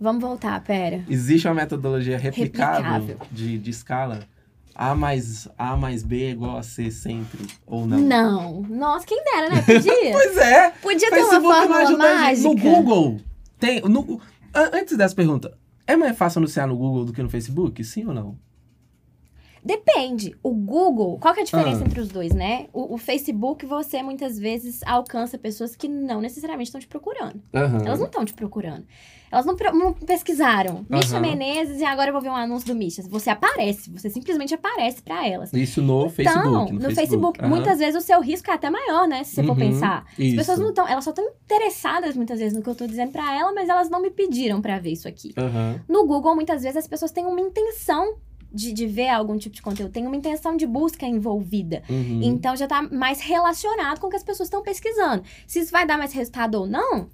[0.00, 1.04] Vamos voltar, pera.
[1.08, 3.26] Existe uma metodologia replicável, Replicável.
[3.30, 4.20] De, de escala?
[4.74, 7.98] A mais, a mais B é igual a C sempre, ou não?
[7.98, 8.62] Não.
[8.62, 9.62] Nossa, quem dera, né?
[9.62, 9.92] Podia.
[10.12, 10.70] Pois é!
[10.70, 12.48] Podia ter uma Facebook fórmula mágica.
[12.48, 13.20] No Google,
[13.60, 13.80] tem...
[13.82, 14.20] No,
[14.54, 15.56] an- antes dessa pergunta,
[15.86, 17.84] é mais fácil anunciar no Google do que no Facebook?
[17.84, 18.36] Sim ou não?
[19.64, 20.34] Depende.
[20.42, 21.86] O Google, qual que é a diferença Ah.
[21.86, 22.66] entre os dois, né?
[22.72, 27.40] O, o Facebook, você muitas vezes alcança pessoas que não necessariamente estão te procurando.
[27.54, 27.82] Aham.
[27.86, 28.84] Elas não estão te procurando.
[29.30, 30.84] Elas não, não pesquisaram.
[30.90, 31.20] Misha Aham.
[31.22, 33.02] Menezes e agora eu vou ver um anúncio do Misha.
[33.08, 35.52] Você aparece, você simplesmente aparece pra elas.
[35.52, 36.72] Isso no Então, Facebook.
[36.72, 37.48] no, Facebook, Aham.
[37.48, 39.22] muitas vezes o seu risco é até maior, né?
[39.24, 40.04] Se você for Uhum, pensar.
[40.12, 40.36] As isso.
[40.36, 43.32] pessoas não estão, elas só estão interessadas muitas vezes no que eu tô dizendo pra
[43.34, 45.32] ela, mas elas não me pediram pra ver isso aqui.
[45.88, 48.16] No Google, muitas vezes as pessoas têm uma intenção
[48.52, 51.82] de, de ver algum tipo de conteúdo, tem uma intenção de busca envolvida.
[51.88, 52.20] Uhum.
[52.22, 55.22] Então já tá mais relacionado com o que as pessoas estão pesquisando.
[55.46, 57.08] Se isso vai dar mais resultado ou não,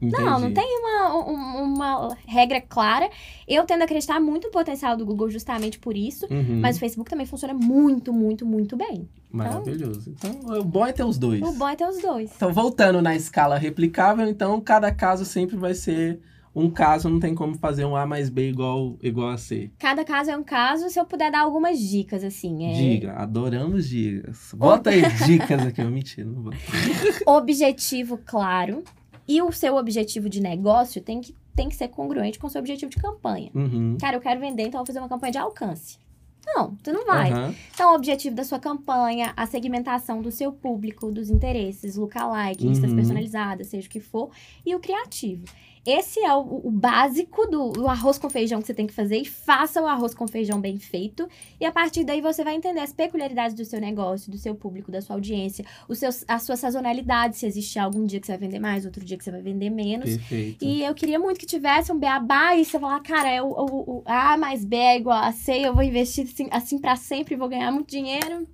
[0.00, 0.54] não, não Entendi.
[0.54, 3.08] tem uma, um- uma regra clara.
[3.46, 6.26] Eu tendo a acreditar muito no potencial do Google justamente por isso.
[6.28, 6.58] Uhum.
[6.60, 9.08] Mas o Facebook também funciona muito, muito, muito bem.
[9.30, 10.10] Maravilhoso.
[10.18, 11.40] Então, o bom é ter os dois.
[11.40, 12.32] O bom é ter os dois.
[12.34, 16.20] Então, voltando na escala replicável, então cada caso sempre vai ser
[16.54, 19.70] um caso, não tem como fazer um A mais B igual, igual a C.
[19.78, 20.90] Cada caso é um caso.
[20.90, 22.66] Se eu puder dar algumas dicas, assim.
[22.66, 22.72] É...
[22.74, 24.52] Diga, adoramos dicas.
[24.54, 26.52] Bota aí dicas aqui, eu mentira, não vou.
[27.26, 28.82] Objetivo claro.
[29.26, 32.60] E o seu objetivo de negócio tem que, tem que ser congruente com o seu
[32.60, 33.50] objetivo de campanha.
[33.54, 33.96] Uhum.
[34.00, 35.96] Cara, eu quero vender, então eu vou fazer uma campanha de alcance.
[36.44, 37.30] Não, tu não vai.
[37.30, 37.54] Aham.
[37.72, 42.90] Então, o objetivo da sua campanha, a segmentação do seu público, dos interesses, lookalike, listas
[42.90, 42.96] Uhum.
[42.96, 44.28] personalizadas, seja o que for,
[44.66, 45.44] e o criativo.
[45.84, 49.16] Esse é o, o básico do, do arroz com feijão que você tem que fazer
[49.16, 51.28] e faça o arroz com feijão bem feito.
[51.60, 54.92] E a partir daí você vai entender as peculiaridades do seu negócio, do seu público,
[54.92, 58.40] da sua audiência, os seus, a sua sazonalidade, se existe algum dia que você vai
[58.40, 60.10] vender mais, outro dia que você vai vender menos.
[60.10, 60.64] Perfeito.
[60.64, 63.98] E eu queria muito que tivesse um beabá e você falar, cara, é o, o,
[63.98, 67.34] o A mais B é igual a C, eu vou investir assim, assim para sempre,
[67.34, 68.46] vou ganhar muito dinheiro.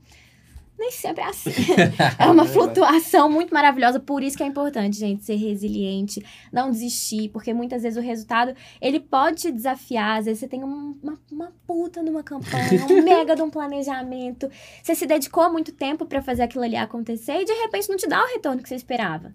[0.79, 1.51] Nem sempre é assim.
[2.19, 7.31] é uma flutuação muito maravilhosa, por isso que é importante, gente, ser resiliente, não desistir,
[7.31, 11.19] porque muitas vezes o resultado, ele pode te desafiar, às vezes você tem um- uma,
[11.33, 14.49] uma puta numa campanha, um mega de um planejamento,
[14.83, 18.07] você se dedicou muito tempo para fazer aquilo ali acontecer e de repente não te
[18.09, 19.35] dá o retorno que você esperava.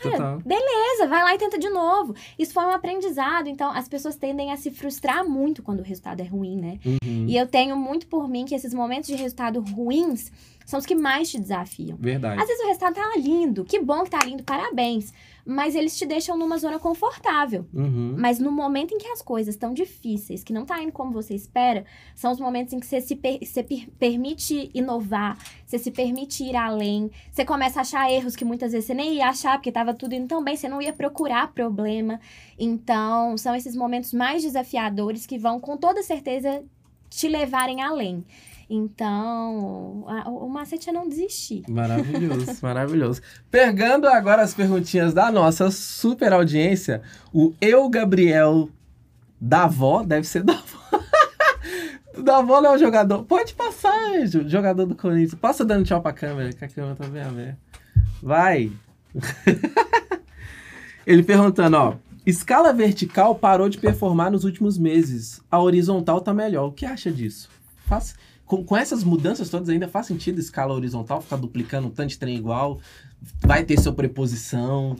[0.00, 0.38] Cara, Total.
[0.40, 2.14] beleza, vai lá e tenta de novo.
[2.38, 6.20] Isso foi um aprendizado, então as pessoas tendem a se frustrar muito quando o resultado
[6.20, 6.78] é ruim, né?
[6.82, 7.26] Uhum.
[7.28, 10.32] E eu tenho muito por mim que esses momentos de resultado ruins
[10.66, 11.96] são os que mais te desafiam.
[12.00, 12.40] Verdade.
[12.40, 15.12] Às vezes o resultado tá lindo, que bom que tá lindo, parabéns.
[15.44, 17.66] Mas eles te deixam numa zona confortável.
[17.74, 18.14] Uhum.
[18.16, 21.34] Mas no momento em que as coisas estão difíceis, que não tá indo como você
[21.34, 21.84] espera,
[22.14, 25.36] são os momentos em que você se per- você per- permite inovar,
[25.66, 29.14] você se permite ir além, você começa a achar erros que muitas vezes você nem
[29.14, 32.20] ia achar, porque tava tudo indo tão bem, você não ia procurar problema.
[32.56, 36.62] Então, são esses momentos mais desafiadores que vão, com toda certeza,
[37.10, 38.24] te levarem além.
[38.74, 41.62] Então, a- o macete é não desistir.
[41.68, 43.20] Maravilhoso, maravilhoso.
[43.50, 47.02] Pegando agora as perguntinhas da nossa super audiência,
[47.34, 48.70] o Eu Gabriel
[49.38, 50.78] Davó, deve ser Davó.
[52.24, 53.24] Davó não é o jogador.
[53.24, 55.34] Pode passar, Anjo, jogador do Corinthians.
[55.34, 57.58] Passa dando tchau pra câmera, que a câmera tá bem aberta.
[58.22, 58.72] Vai.
[61.06, 61.94] Ele perguntando, ó.
[62.24, 65.40] Escala vertical parou de performar nos últimos meses.
[65.50, 66.68] A horizontal tá melhor.
[66.68, 67.50] O que acha disso?
[67.86, 68.14] Faz,
[68.52, 72.18] com, com essas mudanças todas ainda faz sentido escala horizontal ficar duplicando um tanto de
[72.18, 72.78] trem igual?
[73.40, 74.94] Vai ter sua preposição?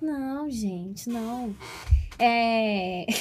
[0.00, 1.52] Não, gente, não.
[2.16, 3.06] É.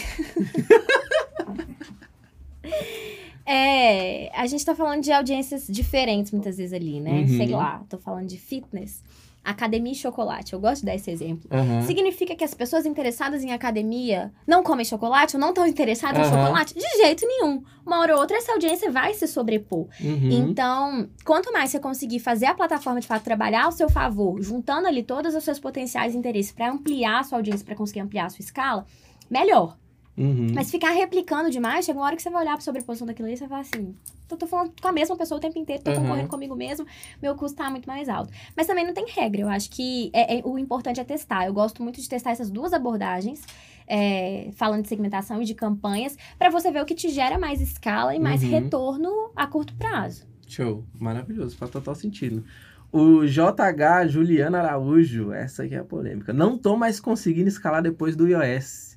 [3.44, 7.22] É, a gente tá falando de audiências diferentes muitas vezes ali, né?
[7.22, 7.28] Uhum.
[7.28, 9.04] Sei lá, tô falando de fitness.
[9.44, 11.50] Academia e chocolate, eu gosto de dar esse exemplo.
[11.52, 11.82] Aham.
[11.82, 16.32] Significa que as pessoas interessadas em academia não comem chocolate ou não estão interessadas em
[16.32, 16.44] Aham.
[16.44, 16.76] chocolate?
[16.76, 17.64] De jeito nenhum.
[17.84, 19.88] Uma hora ou outra, essa audiência vai se sobrepor.
[20.00, 20.30] Uhum.
[20.32, 24.88] Então, quanto mais você conseguir fazer a plataforma de fato trabalhar ao seu favor, juntando
[24.88, 28.30] ali todos os seus potenciais interesses para ampliar a sua audiência, para conseguir ampliar a
[28.30, 28.86] sua escala,
[29.30, 29.76] melhor.
[30.18, 30.48] Uhum.
[30.54, 33.36] Mas ficar replicando demais, chega uma hora que você vai olhar pra sobreposição daquilo ali
[33.36, 33.96] e você vai assim.
[34.30, 36.02] Eu tô falando com a mesma pessoa o tempo inteiro, tô Aham.
[36.02, 36.86] concorrendo comigo mesmo,
[37.22, 38.32] meu custo tá muito mais alto.
[38.56, 41.46] Mas também não tem regra, eu acho que é- é- o importante é testar.
[41.48, 43.42] Eu gosto muito de testar essas duas abordagens,
[43.88, 47.60] é, falando de segmentação e de campanhas, pra você ver o que te gera mais
[47.62, 48.50] escala e mais Uhum.
[48.50, 50.26] retorno a curto prazo.
[50.48, 50.84] Show.
[51.00, 51.58] Maravilhoso.
[51.58, 52.44] Faz total sentido.
[52.92, 56.32] O JH Juliana Araújo, essa aqui é a polêmica.
[56.34, 58.91] Não tô mais conseguindo escalar depois do iOS.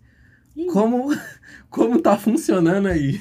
[0.73, 1.15] Como,
[1.69, 3.21] como tá funcionando aí?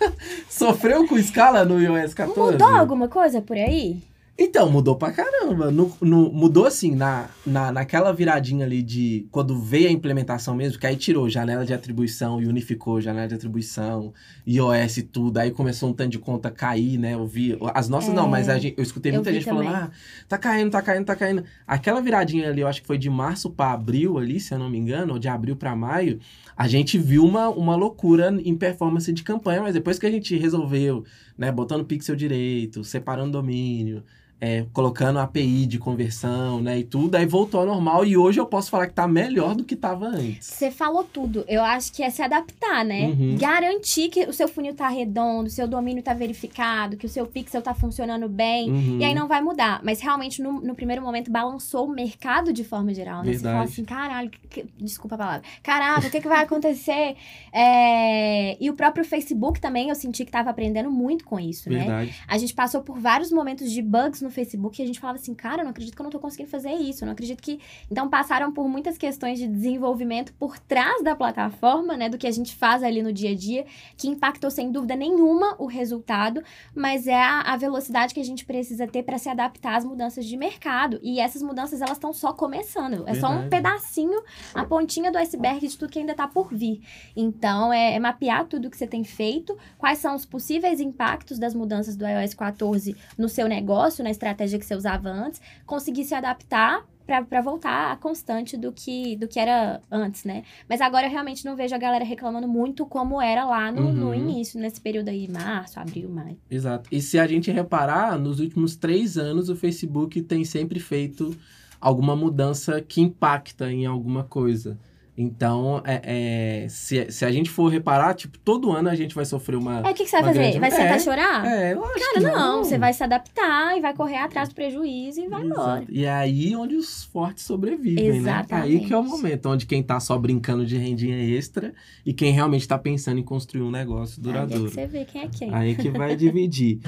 [0.48, 2.52] Sofreu com escala no iOS 14?
[2.52, 4.02] Mudou alguma coisa por aí?
[4.36, 5.70] Então, mudou pra caramba.
[5.70, 10.76] No, no- mudou assim, na, na, naquela viradinha ali de quando veio a implementação mesmo,
[10.76, 14.12] que aí tirou janela de atribuição e unificou janela de atribuição,
[14.44, 15.38] iOS e tudo.
[15.38, 17.14] Aí começou um tanto de conta cair, né?
[17.14, 17.56] Eu vi.
[17.74, 19.80] As nossas É, não, mas a gente, eu escutei eu muita vi gente falando, também.
[19.82, 19.90] ah,
[20.28, 21.44] tá caindo, tá caindo, tá caindo.
[21.64, 24.68] Aquela viradinha ali, eu acho que foi de março pra abril ali, se eu não
[24.68, 26.18] me engano, ou de abril pra maio,
[26.56, 30.36] a gente viu uma, uma loucura em performance de campanha, mas depois que a gente
[30.36, 31.04] resolveu,
[31.38, 34.02] né, botando pixel direito, separando domínio,
[34.40, 38.46] é, colocando API de conversão, né, e tudo, aí voltou ao normal e hoje eu
[38.46, 40.48] posso falar que tá melhor do que tava antes.
[40.48, 41.44] Você falou tudo.
[41.48, 43.06] Eu acho que é se adaptar, né?
[43.06, 43.36] Uhum.
[43.38, 47.26] Garantir que o seu funil tá redondo, o seu domínio tá verificado, que o seu
[47.26, 48.70] pixel tá funcionando bem.
[48.70, 48.98] Uhum.
[49.00, 49.80] E aí não vai mudar.
[49.82, 53.32] Mas realmente, no, no primeiro momento, balançou o mercado de forma geral, né?
[53.32, 53.72] Você fala Verdade.
[53.72, 55.42] assim, caralho, que- desculpa a palavra.
[55.62, 57.16] Caraca, o que, que vai acontecer?
[57.56, 61.78] É, E o próprio Facebook também, eu senti que tava aprendendo muito com isso, né?
[61.78, 62.14] Verdade.
[62.26, 65.34] A gente passou por vários momentos de bugs no Facebook e a gente falava assim,
[65.34, 67.60] cara, eu não acredito que eu não tô conseguindo fazer isso, eu não acredito que.
[67.90, 72.30] Então passaram por muitas questões de desenvolvimento por trás da plataforma, né, do que a
[72.30, 73.64] gente faz ali no dia a dia,
[73.96, 76.42] que impactou sem dúvida nenhuma o resultado,
[76.74, 80.26] mas é a, a velocidade que a gente precisa ter para se adaptar às mudanças
[80.26, 80.98] de mercado.
[81.02, 83.04] E essas mudanças elas estão só começando.
[83.06, 84.22] É só um pedacinho,
[84.54, 86.82] a pontinha do iceberg de tudo que ainda tá por vir.
[87.16, 91.54] Então, é, é mapear tudo que você tem feito, quais são os possíveis impactos das
[91.54, 96.14] mudanças do iOS 14 no seu negócio, na estratégia que você usava antes, conseguir se
[96.14, 100.42] adaptar para voltar à constante do que, do que era antes, né?
[100.66, 104.06] Mas agora eu realmente não vejo a galera reclamando muito como era lá no, no
[104.06, 104.14] Uhum.
[104.14, 106.38] início, nesse período aí, março, abril, maio.
[106.50, 106.88] Exato.
[106.90, 111.36] E se a gente reparar, nos últimos três anos o Facebook tem sempre feito
[111.78, 114.78] alguma mudança que impacta em alguma coisa.
[115.16, 119.24] Então, é, é, se, se a gente for reparar, tipo, todo ano a gente vai
[119.24, 119.78] sofrer uma.
[119.86, 120.38] É, o que, que você vai fazer?
[120.40, 121.46] grande- Vai sentar É, chorar?
[121.46, 125.20] É, lógico Cara, que não, você vai se adaptar e vai correr atrás do prejuízo
[125.20, 125.78] e vai embora.
[125.82, 125.92] Exato.
[125.92, 128.44] E é aí onde os fortes sobrevivem, né?
[128.50, 129.08] Aí que é o Exatamente.
[129.08, 131.72] momento onde quem tá só brincando de rendinha extra
[132.04, 134.70] e quem realmente tá pensando em construir um negócio Aí é que duradouro.
[134.72, 135.54] você vê quem é quem.
[135.54, 136.80] Aí que vai dividir.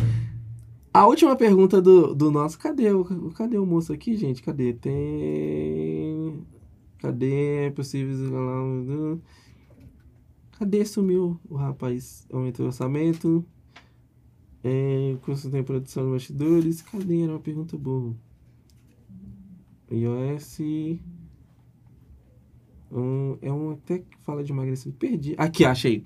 [0.93, 2.59] A última pergunta do, do nosso.
[2.59, 3.05] Cadê o,
[3.37, 4.43] cadê o moço aqui, gente?
[4.43, 4.73] Cadê?
[4.73, 4.93] Tem.
[7.07, 7.71] Cadê?
[7.75, 8.13] Possível.
[8.15, 9.19] escalar-
[10.59, 10.85] Cadê?
[10.85, 12.27] Sumiu o rapaz.
[12.33, 13.45] Aumentou o orçamento.
[14.65, 16.83] É, custo tem produção de bastidores.
[16.83, 17.23] Cadê?
[17.23, 18.15] Era uma pergunta boa.
[19.91, 20.59] iOS.
[22.91, 24.99] Hum, é um até que fala de emagrecimento.
[24.99, 25.35] Perdi.
[25.39, 26.05] Aqui, achei.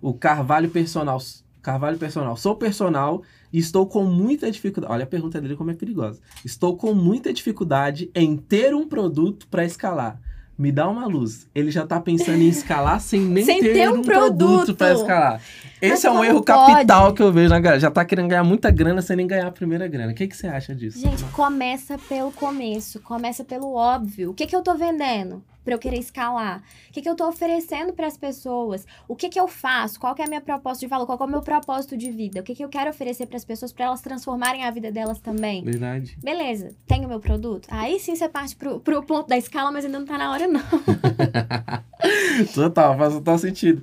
[0.00, 1.18] O Carvalho Personal.
[1.62, 2.36] Carvalho Personal.
[2.36, 3.22] Sou personal
[3.52, 4.92] e estou com muita dificuldade.
[4.92, 6.20] Olha a pergunta dele como é perigosa.
[6.44, 10.20] Estou com muita dificuldade em ter um produto para escalar.
[10.60, 11.48] Me dá uma luz.
[11.54, 14.74] Ele já tá pensando em escalar sem nem Sem ter, ter um um produto produto.
[14.76, 15.40] para escalar.
[15.80, 16.72] Mas Esse é um erro pode?
[16.74, 17.80] capital que eu vejo na galera.
[17.80, 20.12] Já tá querendo ganhar muita grana sem nem ganhar a primeira grana.
[20.12, 21.00] O que, que você acha disso?
[21.00, 24.32] Gente, começa pelo começo, começa pelo óbvio.
[24.32, 26.62] O que, que eu tô vendendo para eu querer escalar?
[26.88, 28.86] O que, que eu tô oferecendo para as pessoas?
[29.06, 29.98] O que, que eu faço?
[30.00, 31.06] Qual que é a minha proposta de valor?
[31.06, 32.40] Qual é o meu propósito de vida?
[32.40, 35.18] O que, que eu quero oferecer para as pessoas para elas transformarem a vida delas
[35.18, 35.62] também?
[35.64, 36.18] Verdade.
[36.22, 37.68] Beleza, tenho meu produto?
[37.70, 40.46] Aí sim você parte pro, pro ponto da escala, mas ainda não tá na hora,
[40.46, 40.62] não.
[42.54, 43.82] Total, faz total sentido.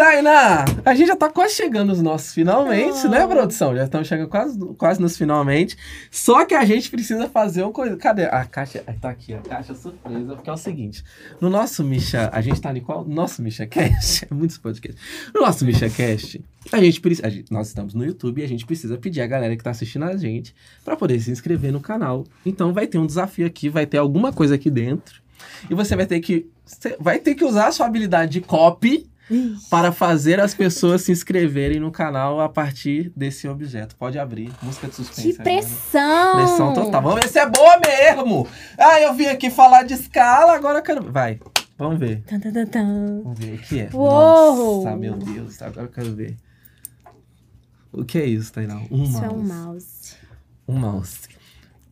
[0.00, 3.08] Tainá, a gente já tá quase chegando nos nossos finalmente, Oh.
[3.10, 3.76] né, produção?
[3.76, 5.76] Já estamos chegando quase, quase nos finalmente.
[6.10, 7.98] Só que a gente precisa fazer uma coisa.
[7.98, 8.24] Cadê?
[8.24, 8.82] A caixa.
[8.86, 11.04] ah, Tá aqui, a caixa surpresa, porque é o seguinte:
[11.38, 12.30] no nosso Misha.
[12.32, 13.04] A gente tá em qual?
[13.04, 14.26] Nosso Misha Cast.
[14.30, 14.98] É muitos podcasts.
[15.34, 16.42] No nosso Misha Cast,
[16.72, 17.28] a gente precisa.
[17.50, 20.16] nós estamos no YouTube e a gente precisa pedir a galera que tá assistindo a
[20.16, 22.24] gente para poder se inscrever no canal.
[22.46, 25.20] Então vai ter um desafio aqui, vai ter alguma coisa aqui dentro.
[25.68, 26.46] E você vai ter que.
[26.64, 29.09] Você vai ter que usar a sua habilidade de copy
[29.68, 33.96] para fazer as pessoas se inscreverem no canal a partir desse objeto.
[33.96, 34.50] Pode abrir.
[34.62, 35.32] Música de suspense.
[35.32, 36.00] Que pressão!
[36.30, 36.46] Agora.
[36.46, 37.02] Pressão total.
[37.02, 38.46] Vamos ver se é boa mesmo.
[38.78, 41.10] Ah, eu vim aqui falar de escala, agora eu quero.
[41.10, 41.38] Vai.
[41.78, 42.22] Vamos ver.
[42.26, 43.20] Tan, tan, tan, tan.
[43.22, 43.88] Vamos ver o que é.
[43.92, 44.84] Uou!
[44.84, 45.62] Nossa, meu Deus.
[45.62, 46.36] Agora eu quero ver.
[47.92, 48.76] O que é isso, Tainá?
[48.90, 49.24] Um Isso mouse.
[49.24, 50.14] é um mouse.
[50.68, 51.18] Um mouse.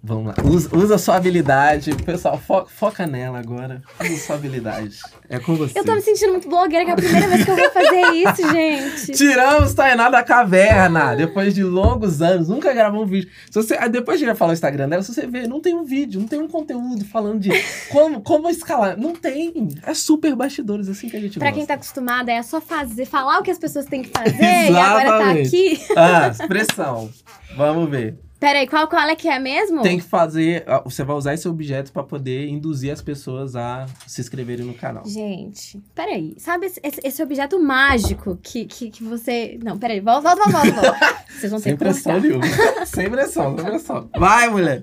[0.01, 0.35] Vamos lá.
[0.45, 1.93] Usa, usa a sua habilidade.
[2.05, 3.83] Pessoal, fo- foca nela agora.
[4.01, 4.97] Usa sua habilidade.
[5.29, 5.77] É com você.
[5.79, 8.01] Eu tô me sentindo muito blogueira, que é a primeira vez que eu vou fazer
[8.15, 9.13] isso, gente.
[9.19, 12.49] Tiramos Tainá da caverna depois de longos anos.
[12.49, 13.29] Nunca gravou um vídeo.
[13.51, 15.75] Se você, ah, depois de já falar o Instagram dela, se você ver, não tem
[15.75, 17.51] um vídeo, não tem um conteúdo falando de
[17.91, 18.97] como, como escalar.
[18.97, 19.69] Não tem.
[19.85, 21.59] É super bastidores, assim que a gente Pra gosta.
[21.59, 24.41] quem tá acostumada, é só fazer, falar o que as pessoas têm que fazer
[24.71, 25.49] e agora tá Exatamente.
[25.49, 25.81] aqui.
[25.97, 27.11] Ah, expressão.
[27.57, 28.17] Vamos ver.
[28.41, 29.83] Peraí, qual, qual é que é mesmo?
[29.83, 30.63] Tem que fazer.
[30.69, 34.75] ah, Você vai usar esse objeto pra poder induzir as pessoas a se inscreverem no
[34.75, 35.05] canal.
[35.05, 36.35] Gente, peraí.
[36.39, 39.59] Sabe esse, esse- objeto mágico que, que, que você.
[39.63, 41.19] Não, peraí, volta, volta, volta, volta.
[41.29, 42.45] Vocês vão ter Sem que pressão nenhuma.
[42.87, 44.11] sem pressão, sem pressão.
[44.17, 44.83] Vai, mulher.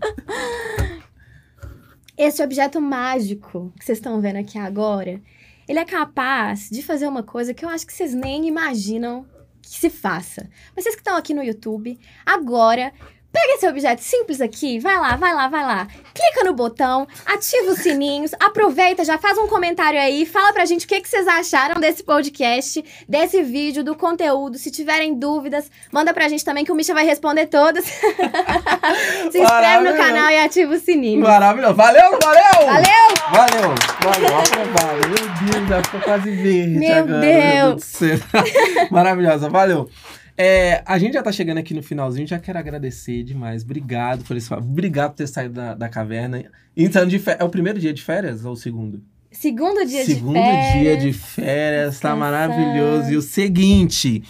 [2.18, 5.22] Esse objeto mágico que vocês estão vendo aqui agora,
[5.68, 9.26] ele é capaz de fazer uma coisa que eu acho que vocês nem imaginam
[9.62, 10.50] que se faça.
[10.76, 12.94] Mas vocês que estão aqui no YouTube, agora,
[13.36, 15.88] pega esse objeto simples aqui, vai lá, vai lá, vai lá.
[16.14, 20.86] Clica no botão, ativa os sininhos, aproveita, já faz um comentário aí, fala pra gente
[20.86, 24.58] o que, que vocês acharam desse podcast, desse vídeo, do conteúdo.
[24.58, 27.84] Se tiverem dúvidas, manda pra gente também que o Misha vai responder todas.
[29.32, 31.22] se inscreve no canal e ativa o sininho.
[31.22, 31.74] Maravilhoso.
[31.74, 32.66] Valeu, valeu!
[32.66, 33.06] Valeu!
[33.32, 35.10] Valeu, valeu, aprovado.
[35.10, 37.20] Meu Deus, já ficou quase verde Meu agora.
[37.20, 37.76] Deus.
[37.76, 38.20] do céu.
[38.92, 39.90] Maravilhosa, valeu.
[40.38, 43.64] É, a gente já tá chegando aqui no finalzinho, já quero agradecer demais.
[43.64, 46.44] Obrigado por esse Obrigado por ter saído da, da caverna.
[46.76, 49.02] Então, de é o primeiro dia de férias ou o segundo?
[49.32, 50.82] Segundo dia Segundo de férias.
[50.82, 53.12] dia de férias, tá maravilhoso.
[53.12, 54.24] E o seguinte,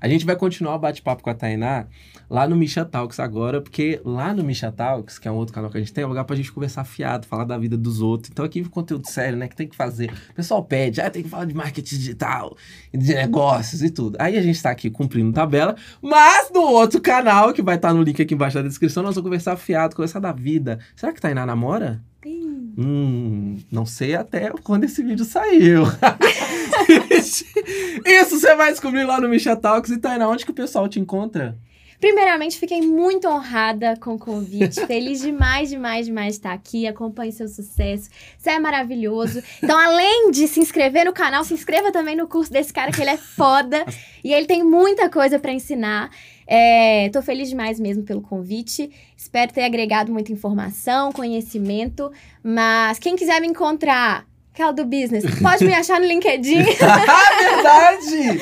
[0.00, 1.86] a gente vai continuar o bate-papo com a Tainá
[2.28, 5.70] lá no Misha Talks agora, porque lá no Misha Talks, que é um outro canal
[5.70, 8.00] que a gente tem, é um lugar pra gente conversar fiado, falar da vida dos
[8.00, 8.30] outros.
[8.30, 10.10] Então aqui conteúdo sério, né, que tem que fazer.
[10.30, 12.56] O pessoal pede, ah, tem que falar de marketing digital,
[12.92, 14.16] de negócios e tudo.
[14.18, 18.02] Aí a gente tá aqui cumprindo tabela, mas no outro canal, que vai estar no
[18.02, 20.78] link aqui embaixo da descrição, nós vamos conversar fiado, conversar da vida.
[20.96, 22.00] Será que Tainá namora?
[22.24, 25.84] Ih, Hum, não sei até quando esse vídeo saiu.
[28.04, 29.90] Isso você vai descobrir lá no Misha Talks.
[29.90, 31.56] E Tainá, onde que o pessoal te encontra?
[32.00, 34.84] Primeiramente, fiquei muito honrada com o convite.
[34.88, 36.86] Feliz demais, demais, demais de estar aqui.
[36.86, 38.08] Acompanhe seu sucesso.
[38.38, 39.42] Você é maravilhoso.
[39.62, 43.02] Então, além de se inscrever no canal, se inscreva também no curso desse cara, que
[43.02, 43.84] ele é foda.
[44.22, 46.10] E ele tem muita coisa pra ensinar.
[46.46, 48.90] É, tô feliz demais mesmo pelo convite.
[49.16, 52.12] Espero ter agregado muita informação, conhecimento.
[52.42, 56.62] Mas quem quiser me encontrar, Cal do Business, pode me achar no LinkedIn.
[57.40, 58.40] Verdade!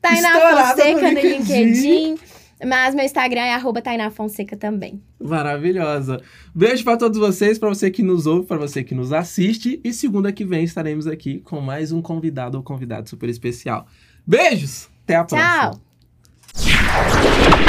[0.00, 1.64] Tainá Estourada Fonseca no LinkedIn.
[1.64, 2.18] LinkedIn.
[2.64, 5.02] Mas meu Instagram é arroba Tainá Fonseca também.
[5.20, 6.22] Maravilhosa.
[6.54, 9.80] Beijo pra todos vocês, pra você que nos ouve, pra você que nos assiste.
[9.84, 13.86] E segunda que vem estaremos aqui com mais um convidado ou convidado super especial.
[14.26, 14.88] Beijos!
[15.04, 15.78] Até a próxima.
[16.54, 17.65] Tchau!